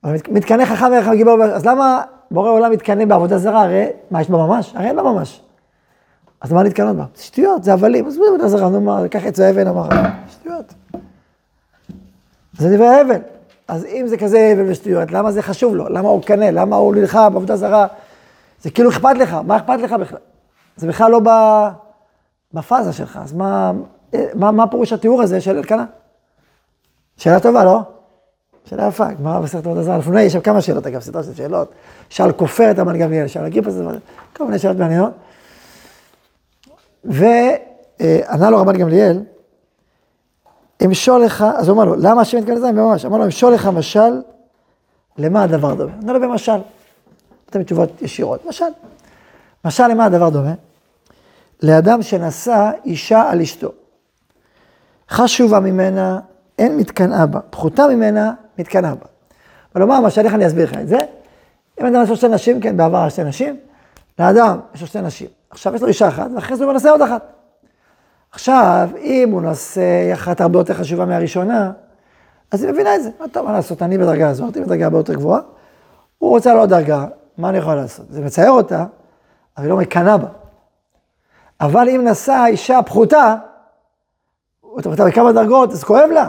אבל 0.04 0.16
מתקנא 0.30 0.64
חכם 0.64 0.90
וחכם 0.98 1.14
גיבור, 1.14 1.44
אז 1.44 1.66
למה 1.66 2.02
בורא 2.30 2.50
עולם 2.50 2.72
מתקנא 2.72 3.04
בעבודה 3.04 3.38
זרה? 3.38 3.62
הרי, 3.62 3.86
מה 4.10 4.20
יש 4.20 4.30
בה 4.30 4.38
ממש? 4.38 4.72
הרי 4.76 4.86
אין 4.86 4.96
בה 4.96 5.02
ממש. 5.02 5.40
אז 6.40 6.52
מה 6.52 6.62
להתקנות 6.62 6.96
בה? 6.96 7.04
שטויות, 7.16 7.64
זה 7.64 7.72
הבלים. 7.72 8.06
אז 8.06 8.16
מה 8.16 8.24
עבודה 8.28 8.48
זרה? 8.48 8.68
נו 8.68 8.80
מה, 8.80 9.08
קח 9.08 9.24
עץ 9.24 9.40
האבן 9.40 9.66
אמר, 9.66 9.88
שטויות. 10.28 10.74
זה 12.58 12.76
דברי 12.76 13.00
הבל. 13.00 13.20
אז 13.68 13.84
אם 13.84 14.06
זה 14.06 14.16
כזה 14.16 14.52
הבל 14.52 14.70
ושטויות, 14.70 15.12
למה 15.12 15.32
זה 15.32 15.42
חשוב 15.42 15.74
לו? 15.74 15.88
למה 15.88 16.08
הוא 16.08 16.22
קנה? 16.22 16.50
למה 16.50 16.76
הוא 16.76 16.94
נלחם 16.94 17.30
בעבודה 17.32 17.56
זרה? 17.56 17.86
זה 18.62 18.70
כאילו 18.70 18.90
אכפת 18.90 19.16
לך, 19.18 19.36
מה 19.46 19.56
אכפת 19.56 19.80
לך 19.80 19.92
בכלל? 19.92 20.18
זה 20.76 20.88
בכלל 20.88 21.10
לא 21.10 21.20
בפאזה 22.52 22.92
שלך, 22.92 23.18
אז 23.22 23.32
מה, 23.32 23.72
מה, 24.34 24.50
מה 24.50 24.66
פירוש 24.66 24.92
התיאור 24.92 25.22
הזה 25.22 25.40
של 25.40 25.56
אלקנה? 25.56 25.84
שאלה 27.16 27.40
טובה, 27.40 27.64
לא? 27.64 27.80
שאלה 28.64 28.86
יפה, 28.86 29.12
גמרא 29.12 29.40
בסרט 29.40 29.66
עבודה 29.66 29.82
זרה. 29.82 29.98
לפני 29.98 30.22
יש 30.22 30.32
שם 30.32 30.40
כמה 30.40 30.60
שאלות, 30.60 30.86
אגב, 30.86 31.00
סדרה 31.00 31.22
של 31.22 31.34
שאלות. 31.34 31.72
שאל 32.08 32.32
כופר 32.32 32.70
את 32.70 32.78
המן 32.78 32.98
גמליאל, 32.98 33.26
שאל 33.26 33.44
הגיפוס, 33.44 33.74
כל 34.36 34.44
מיני 34.44 34.58
שאלות 34.58 34.76
מעניינות. 34.76 35.12
וענה 37.04 38.50
לו 38.50 38.58
רמת 38.58 38.76
גמליאל, 38.76 39.22
אמשול 40.84 41.24
לך, 41.24 41.44
אז 41.56 41.68
הוא 41.68 41.76
אמר 41.76 41.84
לו, 41.84 41.94
למה 41.94 42.20
השם 42.20 42.38
מתכוון 42.38 42.56
לזה? 42.56 42.72
ממש, 42.72 43.04
אמר 43.04 43.18
לו, 43.18 43.24
אמשול 43.24 43.52
לך 43.52 43.66
משל, 43.66 44.22
למה 45.18 45.42
הדבר 45.42 45.74
דומה? 45.74 45.92
ענה 46.02 46.12
לו 46.12 46.20
במשל. 46.20 46.58
נותן 47.46 47.62
תשובות 47.62 48.02
ישירות. 48.02 48.46
משל. 48.46 48.64
משל 49.64 49.88
למה 49.88 50.04
הדבר 50.04 50.28
דומה? 50.28 50.52
לאדם 51.62 52.02
שנשא 52.02 52.70
אישה 52.84 53.30
על 53.30 53.40
אשתו. 53.40 53.72
חשובה 55.10 55.60
ממנה, 55.60 56.20
אין 56.58 56.76
מתקנאה 56.76 57.26
בה. 57.26 57.40
פחותה 57.50 57.88
ממנה, 57.88 58.32
מתקנאה 58.58 58.94
בה. 58.94 59.06
אבל 59.74 59.80
לומר 59.80 60.00
משל, 60.00 60.24
איך 60.24 60.34
אני 60.34 60.46
אסביר 60.46 60.64
לך 60.64 60.76
את 60.76 60.88
זה? 60.88 60.98
אם 61.80 61.86
אדם 61.86 62.02
יש 62.02 62.10
לו 62.10 62.16
שתי 62.16 62.28
נשים, 62.28 62.60
כן, 62.60 62.76
בעבר 62.76 62.98
היה 62.98 63.10
שתי 63.10 63.24
נשים, 63.24 63.56
לאדם 64.18 64.60
יש 64.74 64.80
לו 64.80 64.86
שתי 64.86 65.00
נשים. 65.00 65.28
עכשיו 65.50 65.74
יש 65.74 65.82
לו 65.82 65.88
אישה 65.88 66.08
אחת, 66.08 66.30
ואחרי 66.34 66.56
זה 66.56 66.64
הוא 66.64 66.72
מנסה 66.72 66.90
עוד 66.90 67.02
אחת. 67.02 67.32
עכשיו, 68.32 68.88
אם 69.00 69.30
הוא 69.32 69.42
נושא 69.42 70.12
אחת 70.12 70.40
הרבה 70.40 70.58
יותר 70.58 70.74
חשובה 70.74 71.04
מהראשונה, 71.04 71.72
אז 72.50 72.62
היא 72.62 72.72
מבינה 72.72 72.94
את 72.94 73.02
זה. 73.02 73.10
מה 73.20 73.28
טוב, 73.28 73.46
מה 73.46 73.52
לעשות, 73.52 73.82
אני 73.82 73.98
בדרגה 73.98 74.28
הזאת, 74.28 74.54
היא 74.54 74.62
בדרגה 74.62 74.84
הרבה 74.84 74.98
יותר 74.98 75.14
גבוהה. 75.14 75.40
הוא 76.18 76.30
רוצה 76.30 76.54
לעוד 76.54 76.70
דרגה, 76.70 77.06
מה 77.38 77.48
אני 77.48 77.58
יכול 77.58 77.74
לעשות? 77.74 78.06
זה 78.10 78.20
מצער 78.20 78.50
אותה, 78.50 78.84
אבל 79.56 79.64
היא 79.64 79.70
לא 79.70 79.76
מקנאה 79.76 80.16
בה. 80.16 80.28
אבל 81.60 81.88
אם 81.88 82.08
נשא 82.08 82.44
אישה 82.46 82.82
פחותה, 82.82 83.34
אתה 84.80 85.04
בכמה 85.04 85.32
דרגות, 85.32 85.72
אז 85.72 85.84
כואב 85.84 86.10
לה. 86.10 86.28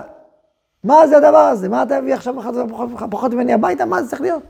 מה 0.84 1.08
זה 1.08 1.18
הדבר 1.18 1.38
הזה? 1.38 1.70
מה 1.70 1.84
אתה 1.84 2.02
מביא 2.02 2.14
עכשיו 2.14 2.34
פחות, 2.70 2.90
פחות 3.10 3.34
ממני 3.34 3.54
הביתה? 3.54 3.86
מה 3.86 4.04
זה 4.04 4.10
צריך 4.10 4.22
להיות? 4.22 4.44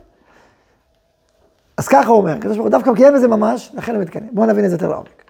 אז 1.77 1.87
ככה 1.87 2.09
הוא 2.09 2.17
אומר, 2.17 2.31
הקדוש 2.31 2.57
ברוך 2.57 2.67
הוא 2.67 2.71
דווקא 2.71 2.89
מקיים 2.89 3.13
בזה 3.13 3.27
ממש, 3.27 3.71
לכן 3.73 3.95
הוא 3.95 4.01
מתקנא. 4.01 4.25
בואו 4.31 4.45
נבין 4.45 4.65
את 4.65 4.69
זה 4.69 4.75
יותר 4.75 4.89
לעומק. 4.89 5.23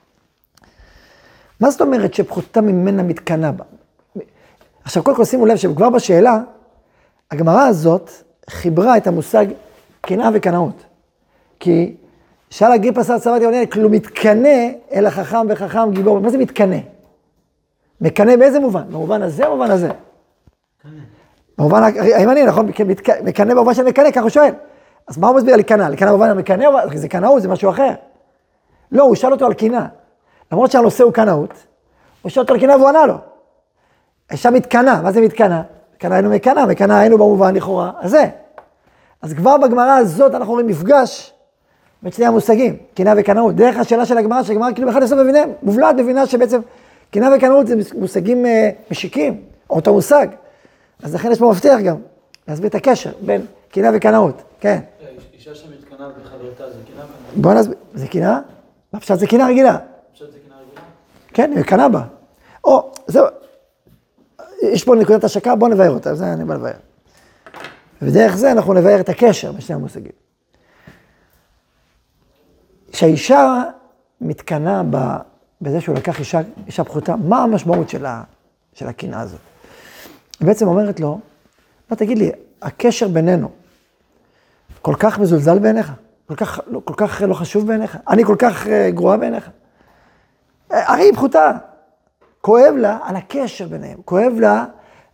מה 1.60 1.70
זאת 1.72 1.82
אומרת 1.82 2.14
שפחותה 2.14 2.62
ממנה 2.62 3.04
מתקנאה 3.04 3.52
בה? 3.52 3.64
עכשיו, 4.84 5.04
קודם 5.04 5.18
כל 5.18 5.26
שימו 5.26 5.46
לב 5.46 5.56
שכבר 5.56 5.90
בשאלה, 5.90 6.40
הגמרא 7.32 7.68
הזאת 7.68 8.12
חיברה 8.50 8.98
את 8.98 9.08
המושג 9.08 9.46
קנאה 10.02 10.30
וקנאות. 10.34 10.84
כי 11.60 11.96
שאל 12.50 12.72
אגריפס 12.72 13.10
על 13.10 13.20
צבא 13.20 13.40
דיונן, 13.40 13.66
כאילו 13.66 13.90
מתקנא 13.90 14.70
אל 14.94 15.06
החכם 15.06 15.48
וחכם 15.50 15.92
גיבור. 15.92 16.20
מה 16.20 16.30
זה 16.30 16.38
מתקנא? 16.38 16.78
מקנא 18.02 18.36
באיזה 18.36 18.60
מובן? 18.60 18.84
במובן 18.90 19.22
הזה 19.22 19.46
או 19.46 19.52
במובן 19.52 19.72
הזה? 19.72 19.90
במובן 21.58 21.84
הימני, 21.94 22.46
נכון? 22.46 22.70
מקנא 23.24 23.54
במובן 23.54 23.74
של 23.74 23.84
מקנא, 23.84 24.12
ככה 24.12 24.22
הוא 24.22 24.30
שואל. 24.30 24.54
אז 25.08 25.18
מה 25.18 25.28
הוא 25.28 25.36
מסביר 25.36 25.54
על 25.54 25.62
קנאה? 25.62 25.90
לקנאה 25.90 26.12
במובן 26.12 26.30
המקנא, 26.30 26.66
זה 26.96 27.08
קנאות, 27.08 27.42
זה 27.42 27.48
משהו 27.48 27.70
אחר. 27.70 27.92
לא, 28.92 29.04
הוא 29.04 29.16
שאל 29.16 29.32
אותו 29.32 29.46
על 29.46 29.54
קנאה. 29.54 29.86
למרות 30.52 30.72
שהנושא 30.72 31.04
הוא 31.04 31.14
קנאות, 31.14 31.54
הוא 32.22 32.30
שואל 32.30 32.44
אותו 32.44 32.54
על 32.54 32.60
קנאה 32.60 32.78
והוא 32.78 32.90
ענה 32.90 33.06
לו. 33.06 33.16
האישה 34.30 34.50
מתקנאה, 34.50 35.02
מה 35.02 35.12
זה 35.12 35.22
מתקנאה? 35.22 35.62
קנאה 35.98 36.16
היינו 36.16 36.30
מקנאה, 36.30 36.66
מקנאה 36.66 37.00
היינו 37.00 37.18
במובן 37.18 37.56
לכאורה 37.56 37.92
הזה. 38.00 38.26
אז 39.22 39.34
כבר 39.34 39.58
בגמרא 39.58 39.92
הזאת 39.92 40.36
אנחנו 40.36 40.54
רואים 40.54 40.68
מפגש 40.68 41.34
בין 42.02 42.12
שני 42.12 42.26
המושגים, 42.26 42.78
קנאה 42.96 43.14
וקנאות. 43.18 43.56
דרך 43.56 43.78
השאלה 43.78 44.06
של 44.06 44.18
הגמרא, 44.18 44.44
שהגמרא 44.44 44.72
כאילו 44.74 44.88
בכלל 44.88 45.02
בסוף 45.02 45.20
מבינה, 45.20 45.40
מובלעת 45.64 45.96
מבינה 45.96 46.26
שבעצם 46.26 46.60
קנאה 47.12 47.30
וקנאות 47.36 47.68
זה 47.68 47.76
מושגים 47.98 48.46
uh, 48.46 48.92
משיקים, 48.92 49.42
או 49.70 49.76
אותו 49.76 49.94
מושג. 49.94 50.28
אז 51.04 51.16
לכן 51.16 51.32
יש 51.32 51.40
פה 51.40 51.52
מפתח 51.52 51.78
גם, 51.86 51.96
להסביר 52.48 52.70
את 52.70 52.76
הקשר 52.76 53.12
בין 53.22 53.46
קנאה 53.70 53.92
וקנאות, 53.94 54.42
כן. 54.60 54.80
אישה 55.34 55.56
שמתקנאה 55.56 56.10
בחברתה 56.10 56.70
זה 56.70 56.80
קנאה? 56.94 57.06
בוא 57.36 57.54
נסביר, 57.54 57.76
זה 57.94 58.08
קנאה? 58.08 58.40
בפשט 58.94 59.20
זה 59.20 59.28
קנאה 59.28 59.48
רגילה. 59.48 59.78
כן, 61.34 61.52
היא 61.56 61.64
קנה 61.64 61.90
בה. 61.90 62.02
או, 62.64 62.92
זהו, 63.08 63.26
יש 64.64 64.84
פה 64.84 64.96
נקודת 64.96 65.24
השקה, 65.24 65.56
בואו 65.56 65.72
נבהר 65.72 65.92
אותה, 65.92 66.16
זה 66.16 66.34
אני 66.34 66.46
בא 66.46 66.56
לבאר. 66.56 66.72
ודרך 68.02 68.36
זה 68.36 68.52
אנחנו 68.52 68.74
נבהר 68.74 69.00
את 69.00 69.10
הקשר 69.10 69.52
בשני 69.52 69.76
המושגים. 69.76 70.27
כשהאישה 72.98 73.64
מתקנאה 74.22 74.82
בזה 75.62 75.82
שהוא 75.82 75.96
לקח 75.96 76.20
אישה, 76.20 76.42
אישה 76.68 76.84
פחותה, 76.84 77.16
מה 77.16 77.44
המשמעות 77.44 77.90
של, 77.90 78.06
ה, 78.06 78.24
של 78.74 78.88
הקנאה 78.88 79.22
הזאת? 79.22 79.40
היא 80.40 80.48
בעצם 80.48 80.68
אומרת 80.68 81.00
לו, 81.00 81.20
מה 81.90 81.98
תגיד 81.98 82.18
לי, 82.18 82.32
הקשר 82.62 83.08
בינינו 83.08 83.50
כל 84.82 84.96
כך 85.00 85.20
מזולזל 85.20 85.60
בעיניך? 85.60 85.92
כל 86.28 86.36
כך, 86.36 86.60
לא, 86.68 86.82
כל 86.86 86.94
כך 86.98 87.22
לא 87.28 87.34
חשוב 87.34 87.68
בעיניך? 87.68 87.98
אני 88.08 88.24
כל 88.24 88.36
כך 88.40 88.68
אה, 88.68 88.92
גרועה 88.92 89.18
בעיניך? 89.18 89.50
הרי 90.70 91.04
היא 91.04 91.14
פחותה. 91.14 91.52
כואב 92.42 92.74
לה 92.78 92.98
על 93.04 93.16
הקשר 93.16 93.68
ביניהם, 93.68 94.00
כואב 94.06 94.34
לה 94.40 94.66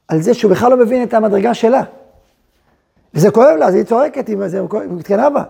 על 0.08 0.22
זה 0.22 0.34
שהוא 0.34 0.52
בכלל 0.52 0.72
לא 0.72 0.78
מבין 0.78 1.04
את 1.04 1.14
המדרגה 1.14 1.54
שלה. 1.54 1.82
וזה 3.14 3.32
כואב 3.32 3.56
לה, 3.60 3.66
אז 3.66 3.76
היא 3.76 3.84
צועקת, 3.84 4.28
היא 4.28 4.38
מתקנה 4.90 5.30
בה. 5.30 5.44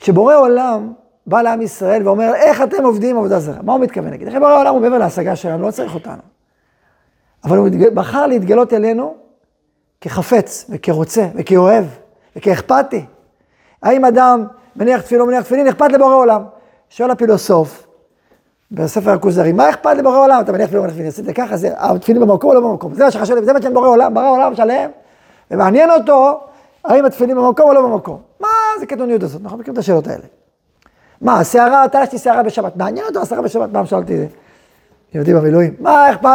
כשבורא 0.00 0.36
עולם 0.36 0.92
בא 1.26 1.42
לעם 1.42 1.62
ישראל 1.62 2.08
ואומר, 2.08 2.34
איך 2.34 2.62
אתם 2.62 2.84
עובדים 2.84 3.16
עבודה 3.16 3.40
זרה? 3.40 3.62
מה 3.62 3.72
הוא 3.72 3.80
מתכוון 3.80 4.10
להגיד? 4.10 4.28
איך 4.28 4.36
בורא 4.36 4.60
עולם 4.60 4.74
הוא 4.74 4.80
מעבר 4.82 4.98
להשגה 4.98 5.36
שלנו, 5.36 5.66
לא 5.66 5.70
צריך 5.70 5.94
אותנו. 5.94 6.22
אבל 7.44 7.56
הוא 7.56 7.68
בחר 7.94 8.26
להתגלות 8.26 8.72
אלינו 8.72 9.14
כחפץ 10.00 10.66
וכרוצה 10.70 11.26
וכאוהב 11.34 11.84
וכאכפתי. 12.36 13.04
האם 13.82 14.04
אדם 14.04 14.46
מניח 14.76 15.00
תפילו, 15.00 15.26
מניח 15.26 15.42
תפילין, 15.42 15.68
אכפת 15.68 15.92
לבורא 15.92 16.14
עולם? 16.14 16.42
שואל 16.88 17.10
הפילוסוף, 17.10 17.86
בספר 18.70 19.10
הכוזרי, 19.10 19.52
מה 19.52 19.70
אכפת 19.70 19.96
לבורא 19.96 20.18
עולם? 20.18 20.40
אתה 20.40 20.52
מניח 20.52 20.66
תפילין, 20.66 20.82
מניח 20.82 20.92
תפילין, 20.94 21.08
עשית 21.08 21.36
ככה, 21.36 21.56
זה 21.56 21.70
התפילין 21.76 22.22
במקום 22.22 22.50
או 22.50 22.54
לא 22.54 22.60
במקום? 22.60 22.94
זה 22.94 23.04
מה 23.04 23.10
שחשוב 23.10 23.36
לי, 23.36 23.44
זה 23.44 23.52
מה 23.52 23.62
שאני 23.62 23.74
בורא 23.74 23.88
עולם, 23.88 24.14
ברא 24.14 24.30
עולם 24.30 24.54
שלם, 24.54 24.90
ומעניין 25.50 25.90
אותו, 25.90 26.40
האם 26.84 27.04
התפילין 27.04 27.36
במקום 27.36 27.68
או 27.68 27.74
לא 27.74 27.82
במקום. 27.82 28.20
מה 28.40 28.48
זה 28.80 28.86
קטנוניות 28.86 29.22
הזאת? 29.22 29.42
אנחנו 29.42 29.58
מכירים 29.58 29.74
את 29.74 29.78
השאלות 29.78 30.06
האלה. 30.06 30.24
מה, 31.20 31.40
השערה, 31.40 31.88
תלשתי 31.92 32.18
שערה 32.18 32.42
בשבת, 32.42 32.76
מעניין 32.76 33.06
אותו 33.06 33.22
השערה 33.22 33.42
בשבת, 33.42 33.68
פעם 33.72 33.86
שאלתי, 33.86 34.26
יהודי 35.14 35.34
במילואים, 35.34 35.74
מה 35.78 36.10
אכפת, 36.12 36.28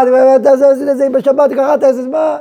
זה 0.59 0.95
זה 0.95 1.09
בשבת, 1.09 1.51
קראת 1.55 1.83
איזה, 1.83 2.07
מה? 2.07 2.37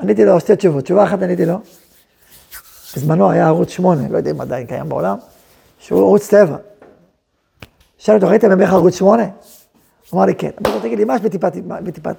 עניתי 0.00 0.24
לו 0.24 0.40
שתי 0.40 0.56
תשובות, 0.56 0.84
תשובה 0.84 1.04
אחת 1.04 1.22
עניתי 1.22 1.46
לו, 1.46 1.58
בזמנו 2.96 3.30
היה 3.30 3.46
ערוץ 3.46 3.68
8, 3.68 4.08
לא 4.08 4.16
יודע 4.16 4.30
אם 4.30 4.40
עדיין 4.40 4.66
קיים 4.66 4.88
בעולם, 4.88 5.16
שהוא 5.78 6.00
ערוץ 6.00 6.28
טבע. 6.28 6.56
שאל 7.98 8.14
אותו, 8.14 8.28
ראיתם 8.28 8.58
ממך 8.58 8.72
ערוץ 8.72 8.94
8? 8.94 9.22
הוא 9.22 9.30
אמר 10.18 10.26
לי, 10.26 10.34
כן. 10.34 10.50
אמרתי 10.62 10.76
לו, 10.76 10.80
תגיד 10.80 10.98
לי, 10.98 11.04
מה 11.04 11.14
יש 11.16 11.20
בטיפת, 11.82 12.16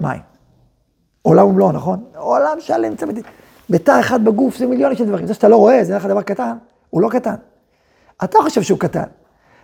מים? 0.00 0.20
עולם 1.22 1.46
ומלואו, 1.46 1.72
נכון? 1.72 2.04
עולם 2.16 2.56
שלם 2.60 2.92
בתא 3.70 4.00
אחד 4.00 4.24
בגוף, 4.24 4.56
זה 4.56 4.66
מיליונים 4.66 4.96
של 4.96 5.06
דברים. 5.06 5.26
זה 5.26 5.34
שאתה 5.34 5.48
לא 5.48 5.56
רואה, 5.56 5.84
זה 5.84 5.96
לך 5.96 6.06
דבר 6.06 6.22
קטן, 6.22 6.56
הוא 6.90 7.02
לא 7.02 7.08
קטן. 7.08 7.34
אתה 8.24 8.38
חושב 8.42 8.62
שהוא 8.62 8.78
קטן. 8.78 9.04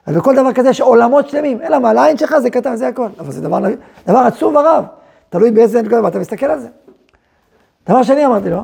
אבל 0.07 0.17
בכל 0.17 0.37
דבר 0.37 0.53
כזה 0.53 0.69
יש 0.69 0.81
עולמות 0.81 1.29
שלמים. 1.29 1.63
אלא 1.63 1.79
מה, 1.79 1.93
לעין 1.93 2.19
שלך 2.19 2.39
זה 2.39 2.51
קטן, 2.51 2.77
זה 2.77 2.89
הכל. 2.89 3.09
אבל 3.19 3.33
זה 3.33 3.41
דבר, 3.41 3.59
דבר 4.07 4.19
עצוב 4.19 4.57
ורב. 4.57 4.85
תלוי 5.29 5.51
באיזה 5.51 5.83
נקודה, 5.83 6.05
ואתה 6.05 6.19
מסתכל 6.19 6.47
על 6.47 6.61
זה. 6.61 6.69
דבר 7.89 8.03
שני 8.03 8.27
אמרתי 8.27 8.51
לו, 8.51 8.63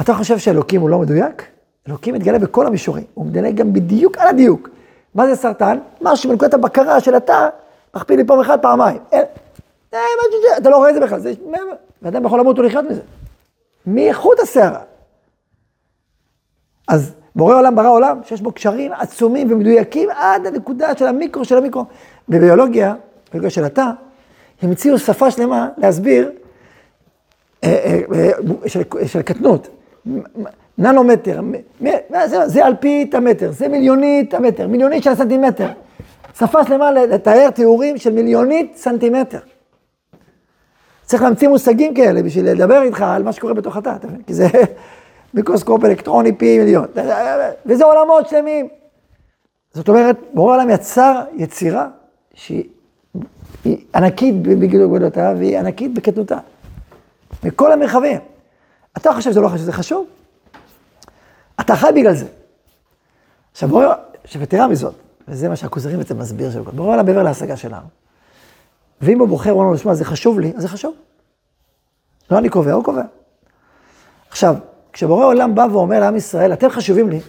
אתה 0.00 0.14
חושב 0.14 0.38
שאלוקים 0.38 0.80
הוא 0.80 0.90
לא 0.90 0.98
מדויק? 0.98 1.42
אלוקים 1.88 2.14
מתגלה 2.14 2.38
בכל 2.38 2.66
המישורים, 2.66 3.04
הוא 3.14 3.26
מדלה 3.26 3.50
גם 3.50 3.72
בדיוק 3.72 4.18
על 4.18 4.28
הדיוק. 4.28 4.68
מה 5.14 5.26
זה 5.26 5.36
סרטן? 5.36 5.78
משהו 6.00 6.30
בנקודת 6.30 6.54
הבקרה 6.54 7.00
של 7.00 7.16
אתה, 7.16 7.48
מכפיל 7.96 8.16
לי 8.16 8.24
פעם 8.24 8.40
אחת, 8.40 8.62
פעמיים. 8.62 8.98
אתה 10.58 10.70
לא 10.70 10.76
רואה 10.76 10.90
את 10.90 10.94
זה 10.94 11.00
בכלל, 11.00 11.20
זה... 11.20 11.32
ואדם 12.02 12.24
יכול 12.24 12.40
למות 12.40 12.58
ולחיות 12.58 12.84
מזה. 12.90 13.00
מאיכות 13.86 14.40
הסערה. 14.40 14.80
אז 16.88 17.14
בורא 17.36 17.54
עולם 17.54 17.76
ברא 17.76 17.90
עולם 17.90 18.18
שיש 18.24 18.40
בו 18.40 18.52
קשרים 18.52 18.92
עצומים 18.92 19.52
ומדויקים 19.52 20.08
עד 20.10 20.46
הנקודה 20.46 20.96
של 20.96 21.06
המיקרו 21.06 21.44
של 21.44 21.56
המיקרו. 21.56 21.84
בביולוגיה, 22.28 22.94
ביולוגיה 23.32 23.50
של 23.50 23.64
התא, 23.64 23.86
המציאו 24.62 24.98
שפה 24.98 25.30
שלמה 25.30 25.68
להסביר 25.76 26.30
אה, 27.64 27.68
אה, 27.68 28.00
אה, 28.14 28.68
של, 28.68 28.82
של 29.06 29.22
קטנות. 29.22 29.68
ננומטר, 30.78 31.40
זה, 32.26 32.48
זה 32.48 32.66
אלפית 32.66 33.14
המטר, 33.14 33.52
זה 33.52 33.68
מיליונית 33.68 34.34
המטר, 34.34 34.68
מיליונית 34.68 35.02
של 35.02 35.10
הסנטימטר. 35.10 35.68
שפה 36.38 36.64
שלמה 36.64 36.90
לתאר 36.90 37.50
תיאורים 37.50 37.98
של 37.98 38.12
מיליונית 38.12 38.76
סנטימטר. 38.76 39.38
צריך 41.04 41.22
להמציא 41.22 41.48
מושגים 41.48 41.94
כאלה 41.94 42.22
בשביל 42.22 42.50
לדבר 42.50 42.82
איתך 42.82 43.02
על 43.02 43.22
מה 43.22 43.32
שקורה 43.32 43.54
בתוך 43.54 43.76
התא? 43.76 43.96
כי 44.26 44.34
זה 44.34 44.48
מיקרוסקופ 45.34 45.84
אלקטרוני 45.84 46.32
פי 46.32 46.58
מיליון. 46.58 46.86
וזה 47.66 47.84
עולמות 47.84 48.28
שלמים. 48.28 48.68
זאת 49.72 49.88
אומרת, 49.88 50.16
בורא 50.32 50.54
העולם 50.54 50.70
יצר 50.70 51.22
יצירה 51.36 51.88
שהיא 52.34 52.64
היא 53.64 53.84
ענקית 53.94 54.42
בגדולתה 54.42 55.32
והיא 55.38 55.58
ענקית 55.58 55.94
בקטנותה. 55.94 56.38
בכל 57.42 57.72
המרחבים. 57.72 58.18
אתה 58.96 59.12
חושב 59.12 59.30
שזה 59.30 59.40
לא 59.40 59.48
חשוב, 59.48 59.64
זה 59.64 59.72
חשוב? 59.72 60.06
אתה 61.60 61.76
חי 61.76 61.88
בגלל 61.94 62.14
זה. 62.14 62.26
עכשיו 63.52 63.68
בורא, 63.68 63.94
יתרה 64.42 64.68
מזאת, 64.68 64.94
וזה 65.28 65.48
מה 65.48 65.56
שהכוזרים 65.56 65.98
בעצם 65.98 66.18
מסביר 66.18 66.50
שלו, 66.50 66.64
בורא 66.64 66.88
העולם 66.88 67.06
מעבר 67.06 67.22
להשגה 67.22 67.56
שלנו. 67.56 67.86
ואם 69.00 69.20
הוא 69.20 69.28
בוחר, 69.28 69.50
הוא 69.50 69.60
אומר 69.60 69.72
לו, 69.72 69.78
שמע, 69.78 69.94
זה 69.94 70.04
חשוב 70.04 70.40
לי, 70.40 70.52
אז 70.56 70.62
זה 70.62 70.68
חשוב. 70.68 70.94
לא 72.30 72.38
אני 72.38 72.48
קובע, 72.48 72.72
הוא 72.72 72.84
קובע. 72.84 73.02
עכשיו, 74.30 74.54
כשבורא 74.94 75.26
עולם 75.26 75.54
בא 75.54 75.66
ואומר 75.72 76.00
לעם 76.00 76.16
ישראל, 76.16 76.52
אתם 76.52 76.68
חשובים 76.68 77.08
לי, 77.08 77.20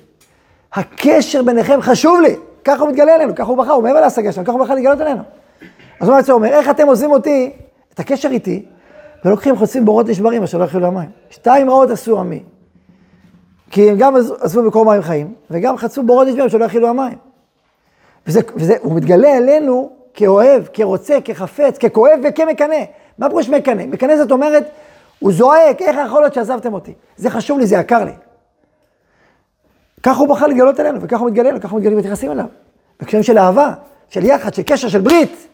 הקשר 0.73 1.43
ביניכם 1.43 1.81
חשוב 1.81 2.21
לי, 2.21 2.35
ככה 2.63 2.83
הוא 2.83 2.89
מתגלה 2.89 3.15
אלינו, 3.15 3.35
ככה 3.35 3.47
הוא 3.47 3.57
בחר, 3.57 3.71
הוא 3.71 3.83
מעבר 3.83 4.01
להשגה 4.01 4.31
שלנו, 4.31 4.45
ככה 4.45 4.55
הוא 4.55 4.65
בחר 4.65 4.73
להתגלות 4.73 5.01
אלינו. 5.01 5.21
אז 5.99 6.09
הוא 6.09 6.35
אומר, 6.35 6.47
איך 6.47 6.69
אתם 6.69 6.87
עוזבים 6.87 7.11
אותי, 7.11 7.51
את 7.93 7.99
הקשר 7.99 8.29
איתי, 8.29 8.65
ולוקחים, 9.25 9.55
חוצים 9.55 9.85
בורות 9.85 10.09
נשברים, 10.09 10.43
אשר 10.43 10.57
לא 10.57 10.63
יחיו 10.63 10.79
למים. 10.79 11.09
שתיים 11.29 11.69
רעות 11.69 11.89
עשו 11.89 12.19
עמי. 12.19 12.43
כי 13.71 13.89
הם 13.89 13.97
גם 13.97 14.15
עזבו 14.15 14.63
מקור 14.63 14.85
מים 14.85 15.01
חיים, 15.01 15.33
וגם 15.51 15.77
חצו 15.77 16.03
בורות 16.03 16.27
נשברים 16.27 16.49
שלא 16.49 16.65
יחילו 16.65 16.87
המים. 16.87 17.17
וזה, 18.27 18.39
וזה, 18.55 18.75
הוא 18.81 18.95
מתגלה 18.95 19.37
אלינו 19.37 19.91
כאוהב, 20.13 20.63
כרוצה, 20.73 21.17
כחפץ, 21.25 21.77
ככואב 21.77 22.19
וכמקנא. 22.23 22.83
מה 23.17 23.29
פירוש 23.29 23.49
מקנא? 23.49 23.85
מקנא 23.85 24.17
זאת 24.17 24.31
אומרת, 24.31 24.69
הוא 25.19 25.33
זועק, 25.33 25.81
איך 25.81 25.97
יכול 26.05 26.21
להיות 26.21 26.33
שעזבתם 26.33 26.73
אותי? 26.73 26.93
זה 27.17 27.29
חשוב 27.29 27.59
לי, 27.59 27.67
זה 27.67 27.75
יקר 27.75 28.03
לי. 28.03 28.11
ככה 30.03 30.19
הוא 30.19 30.27
בחר 30.27 30.47
להתגלות 30.47 30.79
אלינו, 30.79 31.01
וככה 31.01 31.21
הוא 31.21 31.27
מתגלה 31.27 31.49
אלינו, 31.49 31.61
ככה 31.61 31.71
הוא 31.71 31.79
מתגלה 31.79 31.95
ומתייחסים 31.95 32.31
אליו. 32.31 32.45
בקשרים 32.99 33.23
של 33.23 33.37
אהבה, 33.37 33.73
של 34.09 34.25
יחד, 34.25 34.53
של 34.53 34.61
קשר, 34.65 34.87
של 34.87 35.01
ברית. 35.01 35.47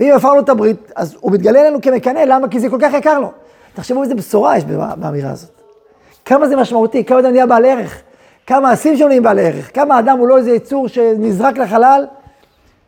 ואם 0.00 0.12
הפרנו 0.16 0.40
את 0.40 0.48
הברית, 0.48 0.92
אז 0.96 1.16
הוא 1.20 1.32
מתגלה 1.32 1.60
אלינו 1.60 1.80
כמקנא, 1.82 2.18
למה? 2.18 2.48
כי 2.48 2.60
זה 2.60 2.68
כל 2.68 2.78
כך 2.80 2.92
יקר 2.92 3.18
לו. 3.18 3.32
תחשבו 3.74 4.02
איזה 4.02 4.14
בשורה 4.14 4.56
יש 4.56 4.64
באמירה 4.96 5.30
הזאת. 5.30 5.50
כמה 6.24 6.48
זה 6.48 6.56
משמעותי, 6.56 7.04
כמה 7.04 7.18
אדם 7.18 7.30
נהיה 7.30 7.46
בעל 7.46 7.64
ערך, 7.64 8.02
כמה 8.46 8.60
מעשים 8.60 8.96
שלו 8.96 9.08
נהיים 9.08 9.22
בעל 9.22 9.38
ערך, 9.38 9.74
כמה 9.74 9.98
אדם 9.98 10.18
הוא 10.18 10.28
לא 10.28 10.38
איזה 10.38 10.50
יצור 10.50 10.88
שנזרק 10.88 11.58
לחלל, 11.58 12.06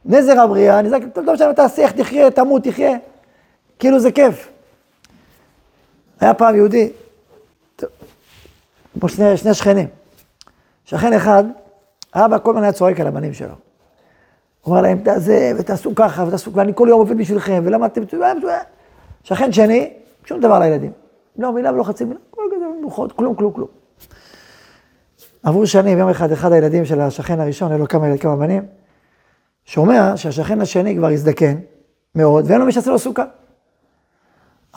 נזר 0.05 0.40
הבריאה, 0.40 0.83
נזרק, 0.83 1.02
טוב 1.12 1.37
שאני 1.37 1.55
תעשה, 1.55 1.83
איך 1.83 1.93
תחיה, 1.93 2.31
תמות, 2.31 2.64
תחיה. 2.64 2.97
כאילו 3.79 3.99
זה 3.99 4.12
כיף. 4.12 4.49
היה 6.20 6.34
פעם 6.34 6.54
יהודי, 6.54 6.92
פה 9.00 9.08
שני, 9.08 9.36
שני 9.36 9.54
שכנים. 9.54 9.88
שכן 10.84 11.12
אחד, 11.12 11.44
האבא 12.12 12.38
כל 12.38 12.50
הזמן 12.50 12.62
היה 12.62 12.72
צועק 12.72 13.00
על 13.00 13.06
הבנים 13.06 13.32
שלו. 13.32 13.48
הוא 13.48 14.70
אומר 14.70 14.82
להם, 14.82 14.98
זה, 15.16 15.52
ותעשו 15.58 15.94
ככה, 15.94 16.24
ותעשו, 16.28 16.52
ואני 16.52 16.72
כל 16.74 16.86
יום 16.90 17.00
עובד 17.00 17.18
בשבילכם, 17.18 17.62
ולמה 17.64 17.86
אתם... 17.86 18.02
שכן 19.24 19.52
שני, 19.52 19.92
שום 20.24 20.40
דבר 20.40 20.58
לילדים. 20.58 20.92
לא 21.38 21.52
מילה 21.52 21.72
ולא 21.72 21.82
חצי 21.82 22.04
מילה, 22.04 22.20
כל 22.30 22.42
כזה 22.56 22.64
מנוחות, 22.78 23.12
כלום, 23.12 23.34
כלום, 23.34 23.52
כלום. 23.52 23.68
עברו 25.42 25.66
שנים, 25.66 25.98
יום 25.98 26.11
אחד, 26.11 26.33
אחד 26.33 26.52
הילדים 26.52 26.85
של 26.85 27.00
השכן 27.00 27.40
הראשון, 27.40 27.70
היו 27.70 27.78
לו 27.78 27.88
כמה, 27.88 28.18
כמה 28.18 28.37
בנים, 28.37 28.62
שומע 29.64 30.16
שהשכן 30.16 30.61
השני 30.61 30.96
כבר 30.96 31.09
הזדקן 31.09 31.54
מאוד, 32.14 32.44
ואין 32.48 32.61
לו 32.61 32.66
מי 32.66 32.72
שיעשה 32.72 32.90
לו 32.90 32.98
סוכה. 32.98 33.24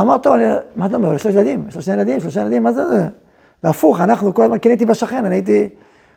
אמר, 0.02 0.18
טוב, 0.18 0.36
מה 0.76 0.86
אתה 0.86 0.96
אומר? 0.96 1.14
יש 1.14 1.26
לו 1.26 1.32
ילדים, 1.32 1.66
יש 1.68 1.76
לו 1.76 1.82
שני 1.82 1.94
ילדים, 1.94 2.20
שלושה 2.20 2.42
ילדים, 2.42 2.64
מה 2.64 2.72
זה? 2.72 2.84
והפוך, 3.64 4.02
אנחנו 4.02 4.34
כל 4.34 4.44
הזמן 4.44 4.58
קניתי 4.58 4.86
בשכן, 4.86 5.26
אני 5.26 5.36
הייתי, 5.36 5.70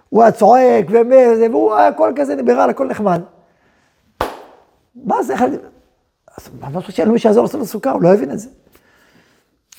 הוא 0.09 0.23
היה 0.23 0.33
צועק, 0.33 0.87
וזה, 0.91 1.47
והוא 1.51 1.75
היה 1.75 1.89
הכל 1.89 2.13
כזה 2.17 2.35
ליברל, 2.35 2.71
הכל 2.71 2.87
נחמד. 2.87 3.23
מה 5.05 5.23
זה? 5.23 5.35
אז 6.37 6.51
מה 6.61 6.81
חושב 6.81 6.93
שאין 6.93 7.09
מי 7.09 7.19
שיעזור 7.19 7.45
לעשות 7.45 7.61
לו 7.61 7.67
סוכה, 7.67 7.91
הוא 7.91 8.03
לא 8.03 8.15
הבין 8.15 8.31
את 8.31 8.39
זה. 8.39 8.49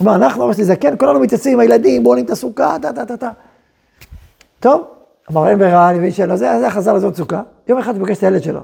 אמר, 0.02 0.16
אנחנו, 0.16 0.54
שלי 0.54 0.64
זקן, 0.64 0.98
כולנו 0.98 1.20
מתייצבים 1.20 1.54
עם 1.54 1.60
הילדים, 1.60 2.04
בואו 2.04 2.20
את 2.20 2.30
הסוכה, 2.30 2.78
טה, 2.82 2.94
טה, 2.94 3.06
טה, 3.06 3.18
טה. 3.18 3.30
טוב, 4.60 4.88
אמר, 5.32 5.50
אין 5.50 5.60
ברירה, 5.60 5.90
אני 5.90 5.98
מבין 5.98 6.12
שאין 6.12 6.30
לו, 6.30 6.38
זה, 6.38 6.60
זה 6.60 6.70
חזר 6.70 6.94
לעשות 6.94 7.16
סוכה. 7.16 7.42
יום 7.68 7.80
אחד 7.80 7.96
הוא 7.96 8.00
פוגש 8.00 8.18
את 8.18 8.24
הילד 8.24 8.44
שלו. 8.44 8.62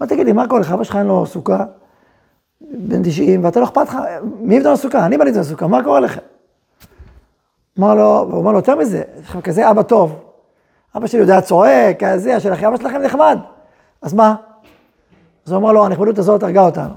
מה 0.00 0.06
תגיד 0.06 0.26
לי, 0.26 0.32
מה 0.32 0.48
קורה 0.48 0.60
לך? 0.60 0.72
אבא 0.72 0.84
שלך 0.84 0.96
אין 0.96 1.06
לו 1.06 1.26
סוכה, 1.26 1.64
בן 2.60 3.02
90, 3.02 3.44
ואתה 3.44 3.60
לא 3.60 3.64
אכפת 3.64 3.88
לך, 3.88 3.98
מי 4.40 4.54
יבנה 4.54 4.70
לו 4.70 4.76
סוכה? 4.76 5.06
אני 5.06 5.18
בניתי 5.18 5.38
לו 5.38 5.44
סוכה, 5.44 5.66
מה 5.66 5.84
קורה 5.84 6.00
לכם? 6.00 6.20
אמר 7.78 7.94
לו, 7.94 8.18
הוא 8.18 8.40
אמר 8.40 8.52
לו, 8.52 8.58
יותר 8.58 8.76
מזה, 8.76 9.02
יש 9.20 9.28
לכם 9.28 9.40
כזה 9.40 9.70
אבא 9.70 9.82
טוב. 9.82 10.22
אבא 10.96 11.06
שלי 11.06 11.20
יודע 11.20 11.40
צועק, 11.40 12.04
כזה, 12.04 12.40
שלכם, 12.40 12.66
אבא 12.66 12.76
שלכם 12.76 13.02
נחמד. 13.02 13.38
אז 14.02 14.14
מה? 14.14 14.34
אז 15.46 15.52
הוא 15.52 15.58
אמר 15.58 15.72
לו, 15.72 15.84
הנכבדות 15.84 16.18
הזאת 16.18 16.42
הרגה 16.42 16.62
אותנו. 16.62 16.94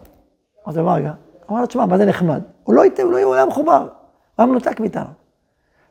אז 0.65 0.77
הוא 0.77 0.83
אמר, 0.83 0.93
רגע, 0.93 1.11
אמר 1.51 1.61
לו, 1.61 1.65
תשמע, 1.65 1.85
מה 1.85 1.97
זה 1.97 2.05
נחמד? 2.05 2.41
הוא 2.63 2.75
לא 2.75 2.83
איתה, 2.83 3.03
הוא 3.03 3.11
לא 3.11 3.33
היה 3.33 3.45
מחובר, 3.45 3.77
הוא 3.77 3.87
היה 4.37 4.47
מנותק 4.47 4.79
מאיתנו. 4.79 5.09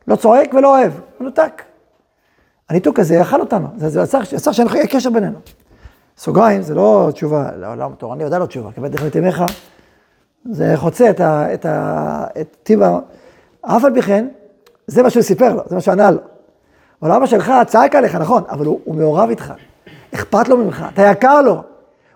לא 0.07 0.15
צועק 0.15 0.53
ולא 0.53 0.77
אוהב, 0.77 0.91
מנותק. 1.19 1.63
הניתוק 2.69 2.99
הזה 2.99 3.21
אכל 3.21 3.41
אותנו, 3.41 3.67
זה, 3.75 4.01
יצר 4.35 4.51
שאין 4.51 4.67
קשר 4.89 5.09
בינינו. 5.09 5.37
סוגריים, 6.19 6.61
זה 6.61 6.75
לא 6.75 7.09
תשובה 7.13 7.49
לעולם 7.55 7.91
תורני, 7.97 8.25
ודאי 8.25 8.39
לא 8.39 8.45
תשובה, 8.45 8.71
כבד 8.71 8.91
דרך 8.91 9.03
מתימך, 9.03 9.43
זה 10.51 10.73
חוצה 10.75 11.09
את, 11.09 11.19
ה, 11.19 11.53
את, 11.53 11.65
ה, 11.65 12.25
את 12.41 12.57
טיב 12.63 12.81
ה... 12.81 12.99
אף 13.61 13.85
על 13.85 13.93
פי 13.93 14.01
כן, 14.01 14.27
זה 14.87 15.03
מה 15.03 15.09
שהוא 15.09 15.23
סיפר 15.23 15.53
לו, 15.53 15.61
זה 15.65 15.75
מה 15.75 15.81
שהוא 15.81 15.91
ענה 15.91 16.11
לו. 16.11 16.19
אבל 17.01 17.11
אבא 17.11 17.25
שלך 17.25 17.53
צעק 17.67 17.95
עליך, 17.95 18.15
נכון, 18.15 18.43
אבל 18.49 18.65
הוא, 18.65 18.79
הוא 18.83 18.95
מעורב 18.95 19.29
איתך, 19.29 19.53
אכפת 20.15 20.47
לו 20.47 20.57
ממך, 20.57 20.85
אתה 20.93 21.01
יקר 21.01 21.41
לו, 21.41 21.63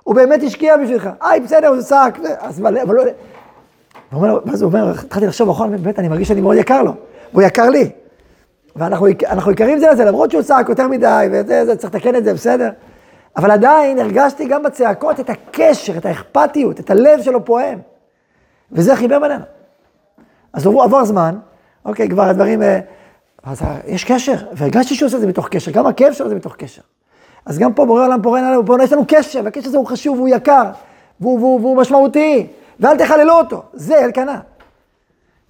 הוא 0.04 0.16
באמת 0.16 0.44
השקיע 0.44 0.78
בשבילך, 0.78 1.10
איי, 1.22 1.40
בסדר, 1.40 1.68
הוא 1.68 1.82
צעק, 1.82 2.20
אז 2.40 2.60
אבל 2.60 2.78
לא... 2.88 3.04
ואז 4.46 4.62
הוא 4.62 4.72
אומר, 4.72 4.92
התחלתי 4.92 5.28
לחשוב, 5.28 5.50
נכון, 5.50 5.78
באמת, 5.84 6.00
אני 6.00 6.08
מרגיש 6.08 6.28
שאני 6.28 6.42
מאוד 6.42 6.58
יקר 6.58 6.84
לו, 6.84 6.94
והוא 7.32 7.44
יקר 7.44 7.70
לי. 7.70 7.90
ואנחנו 8.76 9.52
יקרים 9.52 9.80
זה 9.80 9.88
לזה, 9.92 10.06
למרות 10.06 10.32
שהוא 10.32 10.42
צעק 10.42 10.70
יותר 10.70 10.88
מדי, 10.88 11.28
וזה, 11.32 11.66
זה, 11.66 11.76
צריך 11.76 11.96
לתקן 11.96 12.16
את 12.16 12.24
זה, 12.24 12.34
בסדר? 12.34 12.70
אבל 13.38 13.52
עדיין 13.52 14.00
הרגשתי 14.00 14.46
גם 14.46 14.64
בצעקות 14.64 15.20
את 15.20 15.30
הקשר, 15.30 15.98
את 15.98 16.06
האכפתיות, 16.06 16.80
את 16.80 16.90
הלב 16.90 17.22
שלו 17.22 17.46
פועם. 17.46 17.80
וזה 18.72 18.96
חיבר 18.96 19.20
בינינו. 19.20 19.44
אז 20.54 20.68
עבור 20.68 21.06
זמן, 21.06 21.36
אוקיי, 21.86 22.10
כבר 22.10 22.24
הדברים, 22.24 22.62
אה, 22.62 22.80
אז 23.44 23.62
יש 23.88 24.04
קשר, 24.04 24.36
והרגשתי 24.54 24.96
שהוא 24.96 25.08
עושה 25.08 25.18
את 25.18 25.22
זה 25.22 25.28
מתוך 25.28 25.50
קשר, 25.50 25.72
גם 25.72 25.88
הכאב 25.88 26.14
שלו 26.14 26.30
זה 26.30 26.36
מתוך 26.36 26.56
קשר. 26.56 26.82
אז 27.46 27.60
גם 27.60 27.74
פה 27.74 27.86
בורא 27.86 28.06
עולם 28.06 28.22
פורן 28.22 28.44
עלינו, 28.44 28.66
פה 28.66 28.76
יש 28.84 28.94
לנו 28.94 29.06
קשר, 29.08 29.42
והקשר 29.44 29.68
הזה 29.68 29.78
הוא 29.78 29.88
חשוב, 29.88 30.18
והוא 30.18 30.30
יקר, 30.30 30.64
והוא, 31.20 31.40
והוא, 31.40 31.62
והוא 31.62 31.78
משמעותי, 31.78 32.48
ואל 32.80 32.98
תחללו 32.98 33.34
אותו, 33.34 33.64
זה 33.74 34.06
אלקנה. 34.06 34.40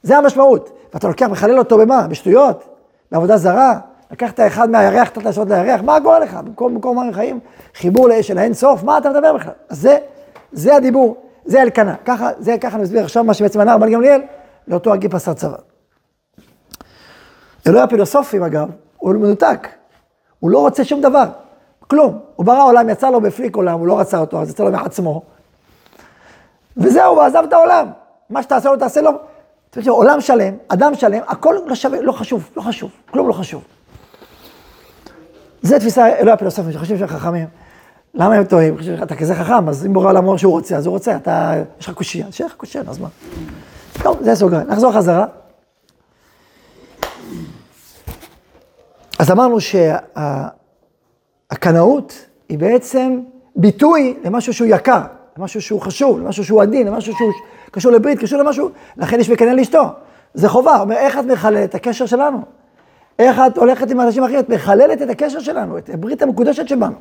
זה 0.03 0.17
המשמעות. 0.17 0.69
ואתה 0.93 1.07
לוקח, 1.07 1.25
מחלל 1.25 1.59
אותו 1.59 1.77
במה? 1.77 2.07
בשטויות? 2.07 2.63
בעבודה 3.11 3.37
זרה? 3.37 3.79
לקחת 4.13 4.39
אחד 4.39 4.69
מהירח, 4.69 5.08
נתת 5.08 5.23
לעשות 5.23 5.49
לירח, 5.49 5.82
מה 5.82 5.97
קורה 6.04 6.19
לך? 6.19 6.34
במקום 6.34 6.76
מקום 6.76 6.99
מים 6.99 7.13
חיים, 7.13 7.39
חיבור 7.76 8.21
של 8.21 8.38
האין 8.38 8.54
סוף, 8.54 8.84
מה 8.84 8.97
אתה 8.97 9.10
מדבר 9.10 9.34
בכלל? 9.34 9.54
אז 9.69 9.80
זה, 9.82 9.97
זה 10.52 10.76
הדיבור, 10.76 11.17
זה 11.45 11.62
אלקנה. 11.62 11.95
ככה, 12.06 12.30
זה 12.38 12.58
ככה 12.62 12.76
אני 12.76 12.84
מסביר 12.84 13.04
עכשיו 13.04 13.23
מה 13.23 13.34
שבעצם 13.34 13.60
ענה 13.60 13.76
רבן 13.76 13.91
גמליאל, 13.91 14.21
לאותו 14.67 14.93
הגיפ 14.93 15.15
עשר 15.15 15.34
צבא. 15.34 15.58
אלוהי 17.67 17.84
הפילוסופים 17.84 18.43
אגב, 18.43 18.69
הוא 18.97 19.13
מנותק, 19.13 19.67
הוא 20.39 20.52
לא 20.52 20.60
רוצה 20.60 20.84
שום 20.84 21.02
דבר, 21.02 21.26
כלום. 21.88 22.19
הוא 22.36 22.45
ברא 22.45 22.65
עולם, 22.65 22.89
יצא 22.89 23.10
לו 23.10 23.21
בפליק 23.21 23.56
עולם, 23.56 23.80
הוא 23.80 23.88
לא 23.88 23.99
רצה 23.99 24.19
אותו, 24.19 24.41
אז 24.41 24.49
יצא 24.49 24.63
לו 24.63 24.71
מעצמו. 24.71 25.21
וזהו, 26.78 27.15
הוא 27.15 27.21
עזב 27.21 27.43
את 27.47 27.54
העולם. 27.54 27.88
מה 28.30 28.43
שתעשה 28.43 28.69
לו, 28.69 28.78
תעשה 28.78 29.02
לו. 29.02 29.12
עולם 29.88 30.21
שלם, 30.21 30.54
אדם 30.67 30.95
שלם, 30.95 31.21
הכל 31.28 31.56
לא 31.65 31.76
שווה, 31.76 32.02
לא 32.02 32.12
חשוב, 32.12 32.49
לא 32.56 32.62
חשוב, 32.62 32.91
כלום 33.12 33.28
לא 33.28 33.34
חשוב. 33.34 33.63
זה 35.63 35.80
תפיסה 35.80 36.08
אלוהי 36.15 36.34
הפילוסופים 36.34 36.71
שחושבים 36.71 36.97
שהם 36.97 37.08
חכמים. 37.08 37.47
למה 38.13 38.36
הם 38.36 38.43
טועים? 38.43 38.76
אתה 39.04 39.15
כזה 39.15 39.36
חכם, 39.36 39.69
אז 39.69 39.86
אם 39.86 39.93
בורא 39.93 40.10
עולם 40.10 40.26
אומר 40.26 40.38
שהוא 40.38 40.52
רוצה, 40.52 40.78
אז 40.78 40.86
הוא 40.86 40.93
רוצה, 40.93 41.15
אתה, 41.15 41.54
יש 41.80 41.88
לך 41.88 41.93
קושייה, 41.93 42.28
שיהיה 42.32 42.47
לך 42.47 42.56
קושייה, 42.56 42.84
אז 42.88 42.99
מה? 42.99 43.08
טוב, 44.04 44.17
זה 44.21 44.36
סוגריים. 44.36 44.67
נחזור 44.67 44.93
חזרה. 44.93 45.26
אז 49.19 49.32
אמרנו 49.32 49.58
שהקנאות 51.52 52.26
היא 52.49 52.60
בעצם 52.60 53.19
ביטוי 53.56 54.17
למשהו 54.23 54.54
שהוא 54.54 54.67
יקר, 54.71 55.02
למשהו 55.38 55.62
שהוא 55.62 55.82
חשוב, 55.82 56.19
למשהו 56.19 56.45
שהוא 56.45 56.62
עדין, 56.62 56.88
למשהו 56.88 57.13
שהוא 57.17 57.32
קשור 57.71 57.91
לברית, 57.91 58.19
קשור 58.19 58.39
למשהו, 58.39 58.69
לכן 58.97 59.19
יש 59.19 59.30
מקנא 59.30 59.49
לאשתו. 59.49 59.84
זה 60.34 60.49
חובה, 60.49 60.82
אומר, 60.82 60.95
איך 60.95 61.19
את 61.19 61.26
מכלה 61.26 61.63
את 61.63 61.76
הקשר 61.76 62.06
שלנו? 62.06 62.41
איך 63.19 63.41
את 63.47 63.58
הולכת 63.58 63.91
עם 63.91 64.02
אנשים 64.02 64.23
אחרים? 64.23 64.39
את 64.39 64.49
מחללת 64.49 65.02
את 65.02 65.10
הקשר 65.10 65.39
שלנו, 65.39 65.78
את 65.78 65.89
הברית 65.93 66.21
המקודשת 66.21 66.67
שבנו. 66.67 66.95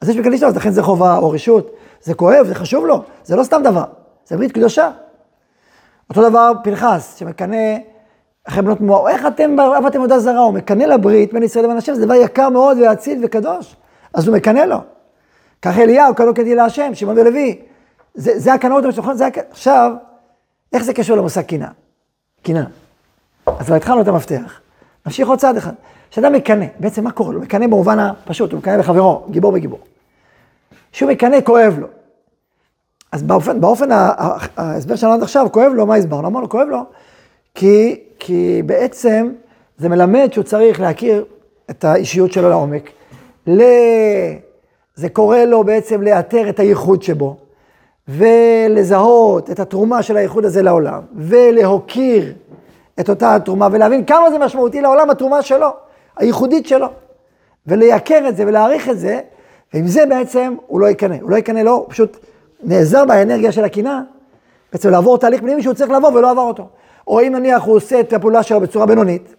אז 0.00 0.08
יש 0.08 0.16
בקדיש 0.16 0.42
אז 0.42 0.56
לכן 0.56 0.70
זה 0.70 0.82
חובה 0.82 1.16
או 1.16 1.30
רשות, 1.30 1.70
זה 2.02 2.14
כואב, 2.14 2.46
זה 2.46 2.54
חשוב 2.54 2.86
לו, 2.86 3.02
זה 3.24 3.36
לא 3.36 3.44
סתם 3.44 3.62
דבר, 3.64 3.84
זה 4.26 4.36
ברית 4.36 4.52
קדושה. 4.52 4.90
אותו 6.10 6.28
דבר 6.30 6.52
פנחס, 6.62 7.16
שמקנא 7.18 7.76
אחרי 8.44 8.62
בנות 8.62 8.80
מואב, 8.80 9.06
איך 9.06 9.26
אתם 9.26 9.60
עבדתם 9.60 9.98
עבודה 9.98 10.18
זרה? 10.18 10.40
הוא 10.40 10.54
מקנא 10.54 10.84
לברית 10.84 11.32
בין 11.32 11.42
ישראל 11.42 11.64
לבין 11.64 11.76
השם, 11.76 11.94
זה 11.94 12.04
דבר 12.04 12.14
יקר 12.14 12.48
מאוד 12.48 12.78
ואציל 12.78 13.20
וקדוש, 13.24 13.76
אז 14.14 14.28
הוא 14.28 14.36
מקנא 14.36 14.60
לו. 14.60 14.78
כך 15.62 15.78
אליהו, 15.78 16.14
קנו 16.14 16.34
כדין 16.34 16.56
להשם, 16.56 16.94
שמעון 16.94 17.18
ולוי. 17.18 17.58
זה, 18.14 18.38
זה 18.38 18.52
הקנאות 18.52 18.84
המשוכן, 18.84 19.14
זה 19.14 19.26
הקנאות. 19.26 19.48
עכשיו, 19.50 19.92
איך 20.72 20.82
זה 20.82 20.94
קשור 20.94 21.16
למושג 21.16 21.42
קנאה? 21.42 21.68
קנאה. 22.42 22.64
אז 23.46 23.66
כבר 23.66 23.74
התחלנו 23.74 24.00
את 24.00 24.08
המפתח. 24.08 24.60
נמשיך 25.06 25.28
עוד 25.28 25.38
צעד 25.38 25.56
אחד. 25.56 25.72
כשאדם 26.10 26.32
מקנא, 26.32 26.66
בעצם 26.80 27.04
מה 27.04 27.10
קורה 27.12 27.32
לו? 27.32 27.40
מקנא 27.40 27.66
במובן 27.66 27.98
הפשוט, 27.98 28.52
הוא 28.52 28.58
מקנא 28.58 28.78
בחברו, 28.78 29.24
גיבור 29.30 29.52
בגיבור. 29.52 29.80
כשהוא 30.92 31.10
מקנא, 31.10 31.40
כואב 31.44 31.78
לו. 31.78 31.86
אז 33.12 33.22
באופן, 33.22 33.60
באופן 33.60 33.88
ההסבר 34.56 34.96
שלנו 34.96 35.12
עד 35.12 35.22
עכשיו, 35.22 35.46
כואב 35.52 35.72
לו, 35.72 35.86
מה 35.86 35.94
הסברנו? 35.94 36.28
אמרנו, 36.28 36.48
כואב 36.48 36.68
לו, 36.68 36.78
כי, 37.54 38.00
כי 38.18 38.62
בעצם 38.66 39.32
זה 39.78 39.88
מלמד 39.88 40.28
שהוא 40.32 40.44
צריך 40.44 40.80
להכיר 40.80 41.24
את 41.70 41.84
האישיות 41.84 42.32
שלו 42.32 42.48
לעומק. 42.48 42.90
ל... 43.46 43.62
זה 44.94 45.08
קורא 45.08 45.38
לו 45.38 45.64
בעצם 45.64 46.02
לאתר 46.02 46.48
את 46.48 46.60
הייחוד 46.60 47.02
שבו, 47.02 47.36
ולזהות 48.08 49.50
את 49.50 49.60
התרומה 49.60 50.02
של 50.02 50.16
הייחוד 50.16 50.44
הזה 50.44 50.62
לעולם, 50.62 51.02
ולהוקיר 51.16 52.34
את 53.00 53.08
אותה 53.08 53.34
התרומה, 53.34 53.68
ולהבין 53.72 54.04
כמה 54.04 54.30
זה 54.30 54.38
משמעותי 54.38 54.80
לעולם 54.80 55.10
התרומה 55.10 55.42
שלו, 55.42 55.68
הייחודית 56.16 56.66
שלו, 56.66 56.86
ולייקר 57.66 58.28
את 58.28 58.36
זה 58.36 58.44
ולהעריך 58.46 58.88
את 58.88 58.98
זה, 58.98 59.20
ועם 59.74 59.86
זה 59.86 60.06
בעצם 60.06 60.54
הוא 60.66 60.80
לא 60.80 60.86
יקנא. 60.86 61.16
הוא 61.20 61.30
לא 61.30 61.36
יקנא, 61.36 61.60
לא, 61.60 61.70
הוא 61.70 61.86
פשוט 61.88 62.16
נעזר 62.62 63.04
באנרגיה 63.04 63.52
של 63.52 63.64
הקנאה, 63.64 64.00
בעצם 64.72 64.90
לעבור 64.90 65.18
תהליך 65.18 65.40
פנימי 65.40 65.62
שהוא 65.62 65.74
צריך 65.74 65.90
לעבור 65.90 66.14
ולא 66.14 66.30
עבר 66.30 66.42
אותו. 66.42 66.68
או 67.06 67.20
אם 67.20 67.32
נניח 67.34 67.62
הוא 67.62 67.76
עושה 67.76 68.00
את 68.00 68.12
הפעולה 68.12 68.42
שלו 68.42 68.60
בצורה 68.60 68.86
בינונית, 68.86 69.34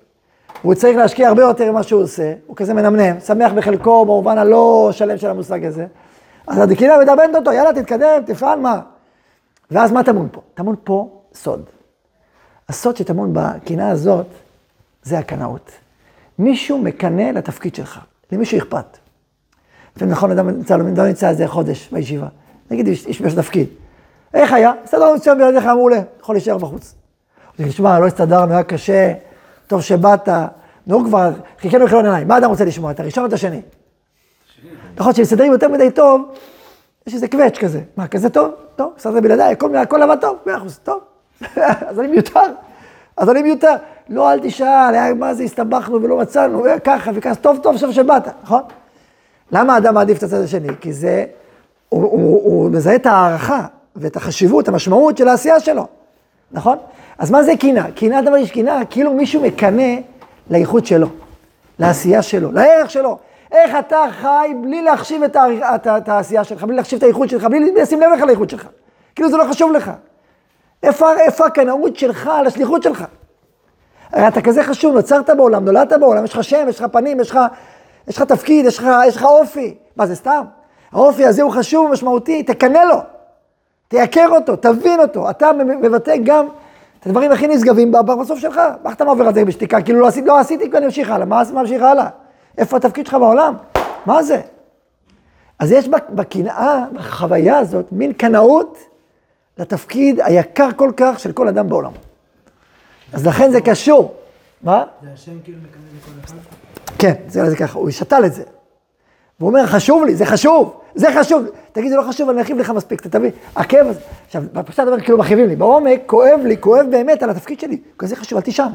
הוא 0.62 0.74
צריך 0.74 0.98
להשקיע 0.98 1.28
הרבה 1.28 1.42
יותר 1.42 1.72
ממה 1.72 1.84
שהוא 1.84 2.04
עושה, 2.04 2.34
הוא 2.48 2.56
כזה 2.56 2.74
מנמנם, 2.74 3.20
שמח 3.20 3.52
בחלקו 3.52 4.06
במובן 4.06 4.38
הלא 4.38 4.90
שלם 4.92 5.18
של 5.18 5.30
המושג 5.30 5.66
הזה, 5.66 5.86
אז 6.48 6.72
הקנאה 6.72 7.00
מדרבנת 7.00 7.36
אותו, 7.36 7.52
יאללה 7.52 7.74
תתקדם, 7.74 8.22
תפעל 8.26 8.60
מה. 8.60 8.80
ואז 9.72 9.92
מה 9.92 10.04
טמון 10.04 10.28
פה? 10.32 10.42
טמון 10.54 10.76
פה 10.84 11.10
סוד. 11.34 11.75
הסוד 12.70 12.98
שטמון 12.98 13.30
בקנאה 13.34 13.90
הזאת, 13.90 14.26
זה 15.04 15.20
הקנאות. 15.20 15.72
מישהו 16.40 16.78
מקנא 16.78 17.22
לתפקיד 17.22 17.76
שלך, 17.76 18.00
למישהו 18.32 18.58
אכפת. 18.58 18.98
לפעמים 19.96 20.14
נכון, 20.14 20.32
אדם 20.32 20.50
נמצא, 20.50 20.78
לא 20.78 20.84
נמצא 20.84 21.30
איזה 21.30 21.48
חודש 21.48 21.90
בישיבה. 21.92 22.28
נגיד, 22.72 22.88
יש 22.88 23.06
יש 23.06 23.34
תפקיד. 23.34 23.68
איך 24.34 24.54
היה? 24.54 24.72
בסדר, 24.84 25.14
מצוין 25.16 25.38
בלעדיך 25.38 25.66
מעולה, 25.66 26.02
יכול 26.20 26.36
להישאר 26.36 26.58
בחוץ. 26.58 26.96
תשמע, 27.58 28.00
לא 28.00 28.08
הסתדרנו, 28.08 28.54
היה 28.54 28.64
קשה, 28.64 29.14
טוב 29.68 29.82
שבאת, 29.82 30.30
נו 30.88 31.06
כבר, 31.06 31.32
חיכינו 31.60 31.86
לחילון 31.86 32.06
עיניים, 32.06 32.28
מה 32.28 32.38
אדם 32.38 32.50
רוצה 32.50 32.66
לשמוע, 32.66 32.92
את 32.92 33.00
הראשון 33.00 33.24
או 33.24 33.28
את 33.28 33.34
השני? 33.34 33.62
נכון, 34.98 35.14
כשמסתדרים 35.14 35.52
יותר 35.52 35.68
מדי 35.68 35.92
טוב, 35.92 36.22
יש 37.08 37.14
איזה 37.14 37.28
קווץ' 37.28 37.58
כזה. 37.58 37.82
מה, 37.98 38.08
כזה 38.08 38.30
טוב? 38.30 38.52
טוב, 38.76 38.94
מסתדר 38.98 39.22
בלעדיי, 39.22 39.56
הכל 39.82 40.02
עבד 40.02 40.18
טוב, 40.22 40.38
מאה 40.46 40.58
אחוז, 40.58 40.80
טוב. 40.84 41.00
אז 41.90 42.00
אני 42.00 42.08
מיותר, 42.08 42.40
אז 43.18 43.30
אני 43.30 43.42
מיותר. 43.42 43.76
לא, 44.10 44.32
אל 44.32 44.40
תשאל, 44.40 45.14
מה 45.14 45.34
זה, 45.34 45.44
הסתבכנו 45.44 46.04
ולא 46.04 46.18
מצאנו, 46.18 46.64
ככה 46.84 47.12
וככה, 47.14 47.36
טוב, 47.36 47.58
טוב, 47.58 47.74
עכשיו 47.74 47.94
שבאת, 47.94 48.28
נכון? 48.44 48.62
למה 49.52 49.74
האדם 49.74 49.94
מעדיף 49.94 50.18
את 50.18 50.24
הצד 50.24 50.42
השני? 50.42 50.68
כי 50.82 50.94
זה, 50.94 51.26
הוא, 51.90 52.04
הוא, 52.04 52.42
הוא 52.44 52.72
מזהה 52.72 52.96
את 52.96 53.06
ההערכה 53.06 53.66
ואת 53.96 54.16
החשיבות, 54.16 54.68
המשמעות 54.68 55.18
של 55.18 55.28
העשייה 55.28 55.60
שלו, 55.60 55.88
נכון? 56.52 56.78
אז 57.18 57.32
מה 57.32 57.44
זה 57.44 57.54
קנאה? 57.60 57.92
קנאה, 57.92 58.22
דבר 58.22 58.38
יש 58.38 58.52
קנאה, 58.52 58.86
כאילו 58.86 59.14
מישהו 59.14 59.42
מקנא 59.42 59.96
לייחוד 60.50 60.86
שלו, 60.86 61.08
לעשייה 61.80 62.22
שלו, 62.22 62.52
לערך 62.52 62.90
שלו. 62.90 63.18
איך 63.52 63.76
אתה 63.80 64.06
חי 64.22 64.54
בלי 64.62 64.82
להחשיב 64.82 65.24
את, 65.24 65.36
את, 65.76 65.88
את 65.88 66.10
העשייה 66.10 66.44
שלך, 66.44 66.64
בלי 66.64 66.76
להחשיב 66.76 66.98
את 66.98 67.04
הייחוד 67.04 67.30
שלך, 67.30 67.44
בלי 67.44 67.72
לשים 67.82 68.02
לב 68.02 68.10
לך 68.16 68.22
לייחוד 68.22 68.50
שלך. 68.50 68.68
כאילו 69.16 69.30
זה 69.30 69.38
לא 69.38 69.44
חשוב 69.50 69.72
לך. 69.72 69.92
איפה, 70.84 71.14
איפה 71.20 71.46
הקנאות 71.46 71.96
שלך 71.96 72.28
על 72.28 72.48
השליחות 72.48 72.84
שלך? 72.84 73.06
הרי 74.12 74.28
אתה 74.28 74.42
כזה 74.42 74.64
חשוב, 74.64 74.96
נוצרת 74.96 75.30
בעולם, 75.30 75.66
נולדת 75.66 75.94
בעולם, 76.00 76.24
יש 76.24 76.34
לך 76.34 76.44
שם, 76.44 76.66
יש 76.70 76.80
לך 76.80 76.86
פנים, 76.92 77.20
יש 77.20 77.32
לך, 77.32 77.40
יש 78.08 78.18
לך 78.18 78.24
תפקיד, 78.24 78.66
יש 78.66 78.80
לך, 78.80 78.88
יש 79.08 79.16
לך 79.16 79.24
אופי. 79.24 79.76
מה 79.96 80.06
זה 80.06 80.16
סתם? 80.16 80.44
האופי 80.92 81.26
הזה 81.26 81.42
הוא 81.42 81.52
חשוב 81.52 81.86
ומשמעותי, 81.86 82.44
תקנא 82.44 82.78
לו, 82.78 82.98
תייקר 83.88 84.28
אותו, 84.32 84.56
תבין 84.56 85.00
אותו. 85.00 85.30
אתה 85.30 85.52
מבטא 85.54 86.16
גם 86.24 86.48
את 87.00 87.06
הדברים 87.06 87.32
הכי 87.32 87.48
נשגבים 87.48 87.92
בסוף 87.92 88.40
שלך. 88.40 88.62
איך 88.86 88.96
אתה 88.96 89.06
מעובר 89.06 89.28
על 89.28 89.34
זה 89.34 89.46
בשתיקה? 89.46 89.82
כאילו 89.82 90.00
לא 90.00 90.08
עשיתי, 90.08 90.28
לא 90.28 90.40
עשיתי, 90.40 90.70
ואני 90.74 90.86
אמשיך 90.86 91.10
הלאה. 91.10 91.26
מה 91.26 91.42
ממשיך 91.54 91.82
הלאה? 91.82 92.08
איפה 92.58 92.78
התפקיד 92.78 93.06
שלך 93.06 93.16
בעולם? 93.16 93.56
מה 94.06 94.24
זה? 94.24 94.42
אז 95.60 95.72
יש 95.72 95.88
בקנאה, 96.10 96.86
בחוויה 96.94 97.58
הזאת, 97.58 97.86
מין 97.92 98.14
קנאות 98.14 98.78
לתפקיד 99.58 100.20
היקר 100.24 100.70
כל 100.76 100.92
כך 100.98 101.20
של 101.20 101.32
כל 101.32 101.48
אדם 101.48 101.70
בעולם. 101.70 101.92
אז 103.14 103.28
לכן 103.28 103.52
זה 103.52 103.62
קשור. 103.62 104.16
מה? 104.64 104.84
זה 105.02 105.10
השם 105.14 105.40
כאילו 105.44 105.58
מקנא 105.58 105.82
לכל 105.98 106.12
אחד? 106.26 106.36
כן, 107.00 107.14
זה 107.28 107.56
ככה, 107.56 107.80
הוא 107.80 107.92
שתל 107.92 108.26
את 108.26 108.34
זה. 108.34 108.44
והוא 109.40 109.50
אומר, 109.50 109.68
חשוב 109.68 110.04
לי, 110.04 110.16
זה 110.16 110.26
חשוב, 110.26 110.80
זה 110.96 111.08
חשוב. 111.20 111.46
תגיד, 111.72 111.90
זה 111.90 111.98
לא 111.98 112.04
חשוב, 112.10 112.30
אני 112.30 112.40
ארחיב 112.40 112.58
לך 112.58 112.70
מספיק, 112.70 113.02
אתה 113.02 113.10
תבין? 113.10 113.32
הכאב 113.56 113.88
הזה. 113.88 114.00
עכשיו, 114.26 114.44
בפשט 114.54 114.80
הדבר 114.80 115.00
כאילו 115.00 115.18
מרחיבים 115.18 115.48
לי. 115.48 115.56
בעומק, 115.56 116.02
כואב 116.06 116.40
לי, 116.44 116.58
כואב 116.60 116.86
באמת 116.92 117.24
על 117.24 117.30
התפקיד 117.30 117.60
שלי. 117.60 117.82
כזה 117.98 118.16
חשוב, 118.16 118.38
אל 118.38 118.44
תשם. 118.44 118.72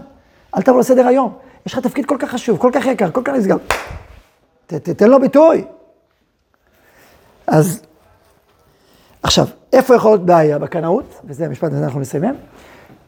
אל 0.56 0.62
תבוא 0.62 0.80
לסדר 0.80 1.06
היום. 1.06 1.32
יש 1.66 1.72
לך 1.72 1.78
תפקיד 1.78 2.06
כל 2.06 2.16
כך 2.18 2.30
חשוב, 2.30 2.58
כל 2.58 2.70
כך 2.72 2.86
יקר, 2.86 3.10
כל 3.10 3.20
כך 3.24 3.32
נסגר. 3.32 3.56
תתן 4.66 5.10
לו 5.10 5.20
ביטוי. 5.20 5.64
אז, 7.46 7.82
עכשיו, 9.22 9.46
איפה 9.72 9.94
יכול 9.94 10.11
להיות 10.11 10.26
בעיה? 10.26 10.59
בקנאות, 10.59 11.20
וזה 11.24 11.46
המשפט 11.46 11.72
הזה 11.72 11.85
אנחנו 11.85 12.00
נסיים. 12.00 12.35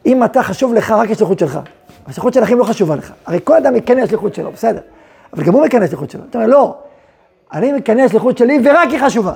אם 0.05 0.23
אתה 0.23 0.43
חשוב 0.43 0.73
לך 0.73 0.91
רק 0.91 1.11
השליחות 1.11 1.39
שלך, 1.39 1.59
השליחות 2.05 2.33
של 2.33 2.43
אחים 2.43 2.59
לא 2.59 2.63
חשובה 2.63 2.95
לך. 2.95 3.13
הרי 3.25 3.39
כל 3.43 3.57
אדם 3.57 3.73
מקנא 3.73 4.01
השליחות 4.01 4.35
שלו, 4.35 4.51
בסדר. 4.51 4.81
אבל 5.33 5.43
גם 5.43 5.53
הוא 5.53 5.65
מקנא 5.65 5.83
השליחות 5.83 6.09
שלו. 6.09 6.21
אתה 6.29 6.37
אומר, 6.37 6.49
לא, 6.49 6.77
אני 7.53 7.71
מקנא 7.71 8.01
השליחות 8.01 8.37
שלי 8.37 8.59
ורק 8.65 8.89
היא 8.89 8.99
חשובה. 9.05 9.33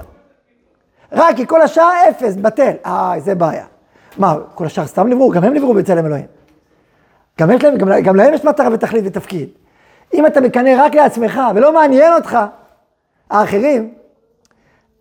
רק 1.11 1.35
כי 1.35 1.47
כל 1.47 1.61
השאר 1.61 1.91
אפס, 2.09 2.35
בטל. 2.35 2.71
אה, 2.85 3.13
זה 3.17 3.35
בעיה. 3.35 3.65
מה, 4.17 4.35
כל 4.55 4.65
השאר 4.65 4.85
סתם 4.87 5.07
נבראו? 5.07 5.29
גם 5.29 5.43
הם 5.43 5.53
נבראו 5.53 5.73
בצלם 5.73 6.05
אלוהים. 6.05 6.25
גם, 7.39 7.51
יש 7.51 7.63
להם, 7.63 7.77
גם, 7.77 7.89
גם 8.03 8.15
להם 8.15 8.33
יש 8.33 8.45
מטרה 8.45 8.67
ותכלית 8.73 9.03
ותפקיד. 9.07 9.49
אם 10.13 10.25
אתה 10.25 10.41
מקנא 10.41 10.69
רק 10.77 10.95
לעצמך 10.95 11.41
ולא 11.55 11.73
מעניין 11.73 12.13
אותך 12.13 12.37
האחרים, 13.29 13.93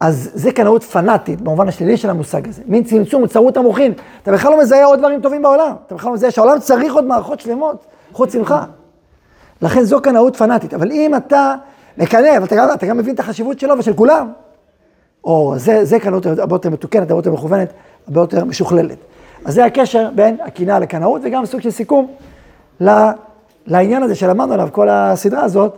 אז 0.00 0.30
זה 0.34 0.52
קנאות 0.52 0.82
פנאטית 0.82 1.40
במובן 1.40 1.68
השלילי 1.68 1.96
של 1.96 2.10
המושג 2.10 2.48
הזה. 2.48 2.62
מין 2.66 2.84
צמצום, 2.84 3.26
צרות 3.26 3.56
המוחין. 3.56 3.92
אתה 4.22 4.32
בכלל 4.32 4.50
לא 4.50 4.60
מזהה 4.60 4.84
עוד 4.84 4.98
דברים 4.98 5.20
טובים 5.20 5.42
בעולם. 5.42 5.74
אתה 5.86 5.94
בכלל 5.94 6.10
לא 6.10 6.14
מזהה 6.14 6.30
שהעולם 6.30 6.58
צריך 6.58 6.94
עוד 6.94 7.04
מערכות 7.04 7.40
שלמות 7.40 7.86
חוץ 8.12 8.34
ממך. 8.34 8.54
לכן 9.62 9.82
זו 9.82 10.00
קנאות 10.00 10.36
פנאטית. 10.36 10.74
אבל 10.74 10.92
אם 10.92 11.14
אתה 11.14 11.54
מקנא, 11.98 12.36
אבל 12.36 12.44
אתה 12.44 12.56
גם, 12.56 12.68
אתה 12.74 12.86
גם 12.86 12.96
מבין 12.96 13.14
את 13.14 13.20
החשיבות 13.20 13.60
שלו 13.60 13.78
ושל 13.78 13.92
כולם, 13.94 14.32
או 15.24 15.54
זה, 15.56 15.84
זה 15.84 16.00
קנאות 16.00 16.26
הרבה 16.26 16.54
יותר 16.54 16.70
מתוקנת, 16.70 17.10
הרבה 17.10 17.18
יותר 17.18 17.32
מכוונת, 17.32 17.72
הרבה 18.08 18.20
יותר 18.20 18.44
משוכללת. 18.44 18.98
אז 19.44 19.54
זה 19.54 19.64
הקשר 19.64 20.08
בין 20.14 20.36
הקנאה 20.44 20.78
לקנאות, 20.78 21.20
וגם 21.24 21.46
סוג 21.46 21.60
של 21.60 21.70
סיכום 21.70 22.06
לעניין 23.66 24.02
הזה 24.02 24.14
שלמדנו 24.14 24.54
עליו, 24.54 24.68
כל 24.72 24.88
הסדרה 24.88 25.44
הזאת, 25.44 25.76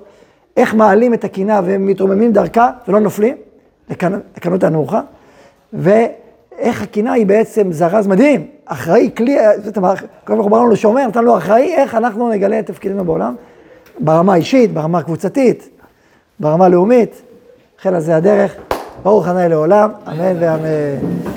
איך 0.57 0.75
מעלים 0.75 1.15
את 1.15 1.25
הקנאה 1.25 1.61
ומתרוממים 1.65 2.33
דרכה 2.33 2.71
ולא 2.89 3.01
נופלים, 3.01 3.37
לקנאות 3.91 4.65
הנמוכה, 4.65 5.01
ואיך 5.73 6.83
הקנאה 6.83 7.13
היא 7.13 7.27
בעצם 7.27 7.73
זרז 7.73 8.07
מדהים, 8.07 8.47
אחראי, 8.65 9.11
כלי, 9.17 9.37
כל 10.25 10.43
כך 10.43 10.49
ברור 10.49 10.65
לנו 10.67 10.77
שומר, 10.77 11.07
נתן 11.07 11.25
לו 11.25 11.39
אחראי, 11.39 11.75
איך 11.75 11.95
אנחנו 11.95 12.29
נגלה 12.29 12.59
את 12.59 12.67
תפקידנו 12.67 13.05
בעולם, 13.05 13.35
ברמה 14.01 14.33
האישית, 14.33 14.73
ברמה 14.73 14.99
הקבוצתית, 14.99 15.69
ברמה 16.41 16.65
הלאומית, 16.65 17.23
על 17.85 18.01
זה 18.01 18.17
הדרך, 18.17 18.55
ברוך 19.03 19.29
הנאי 19.29 19.49
לעולם, 19.49 19.91
אמן 20.09 20.37
ואמן. 20.41 21.28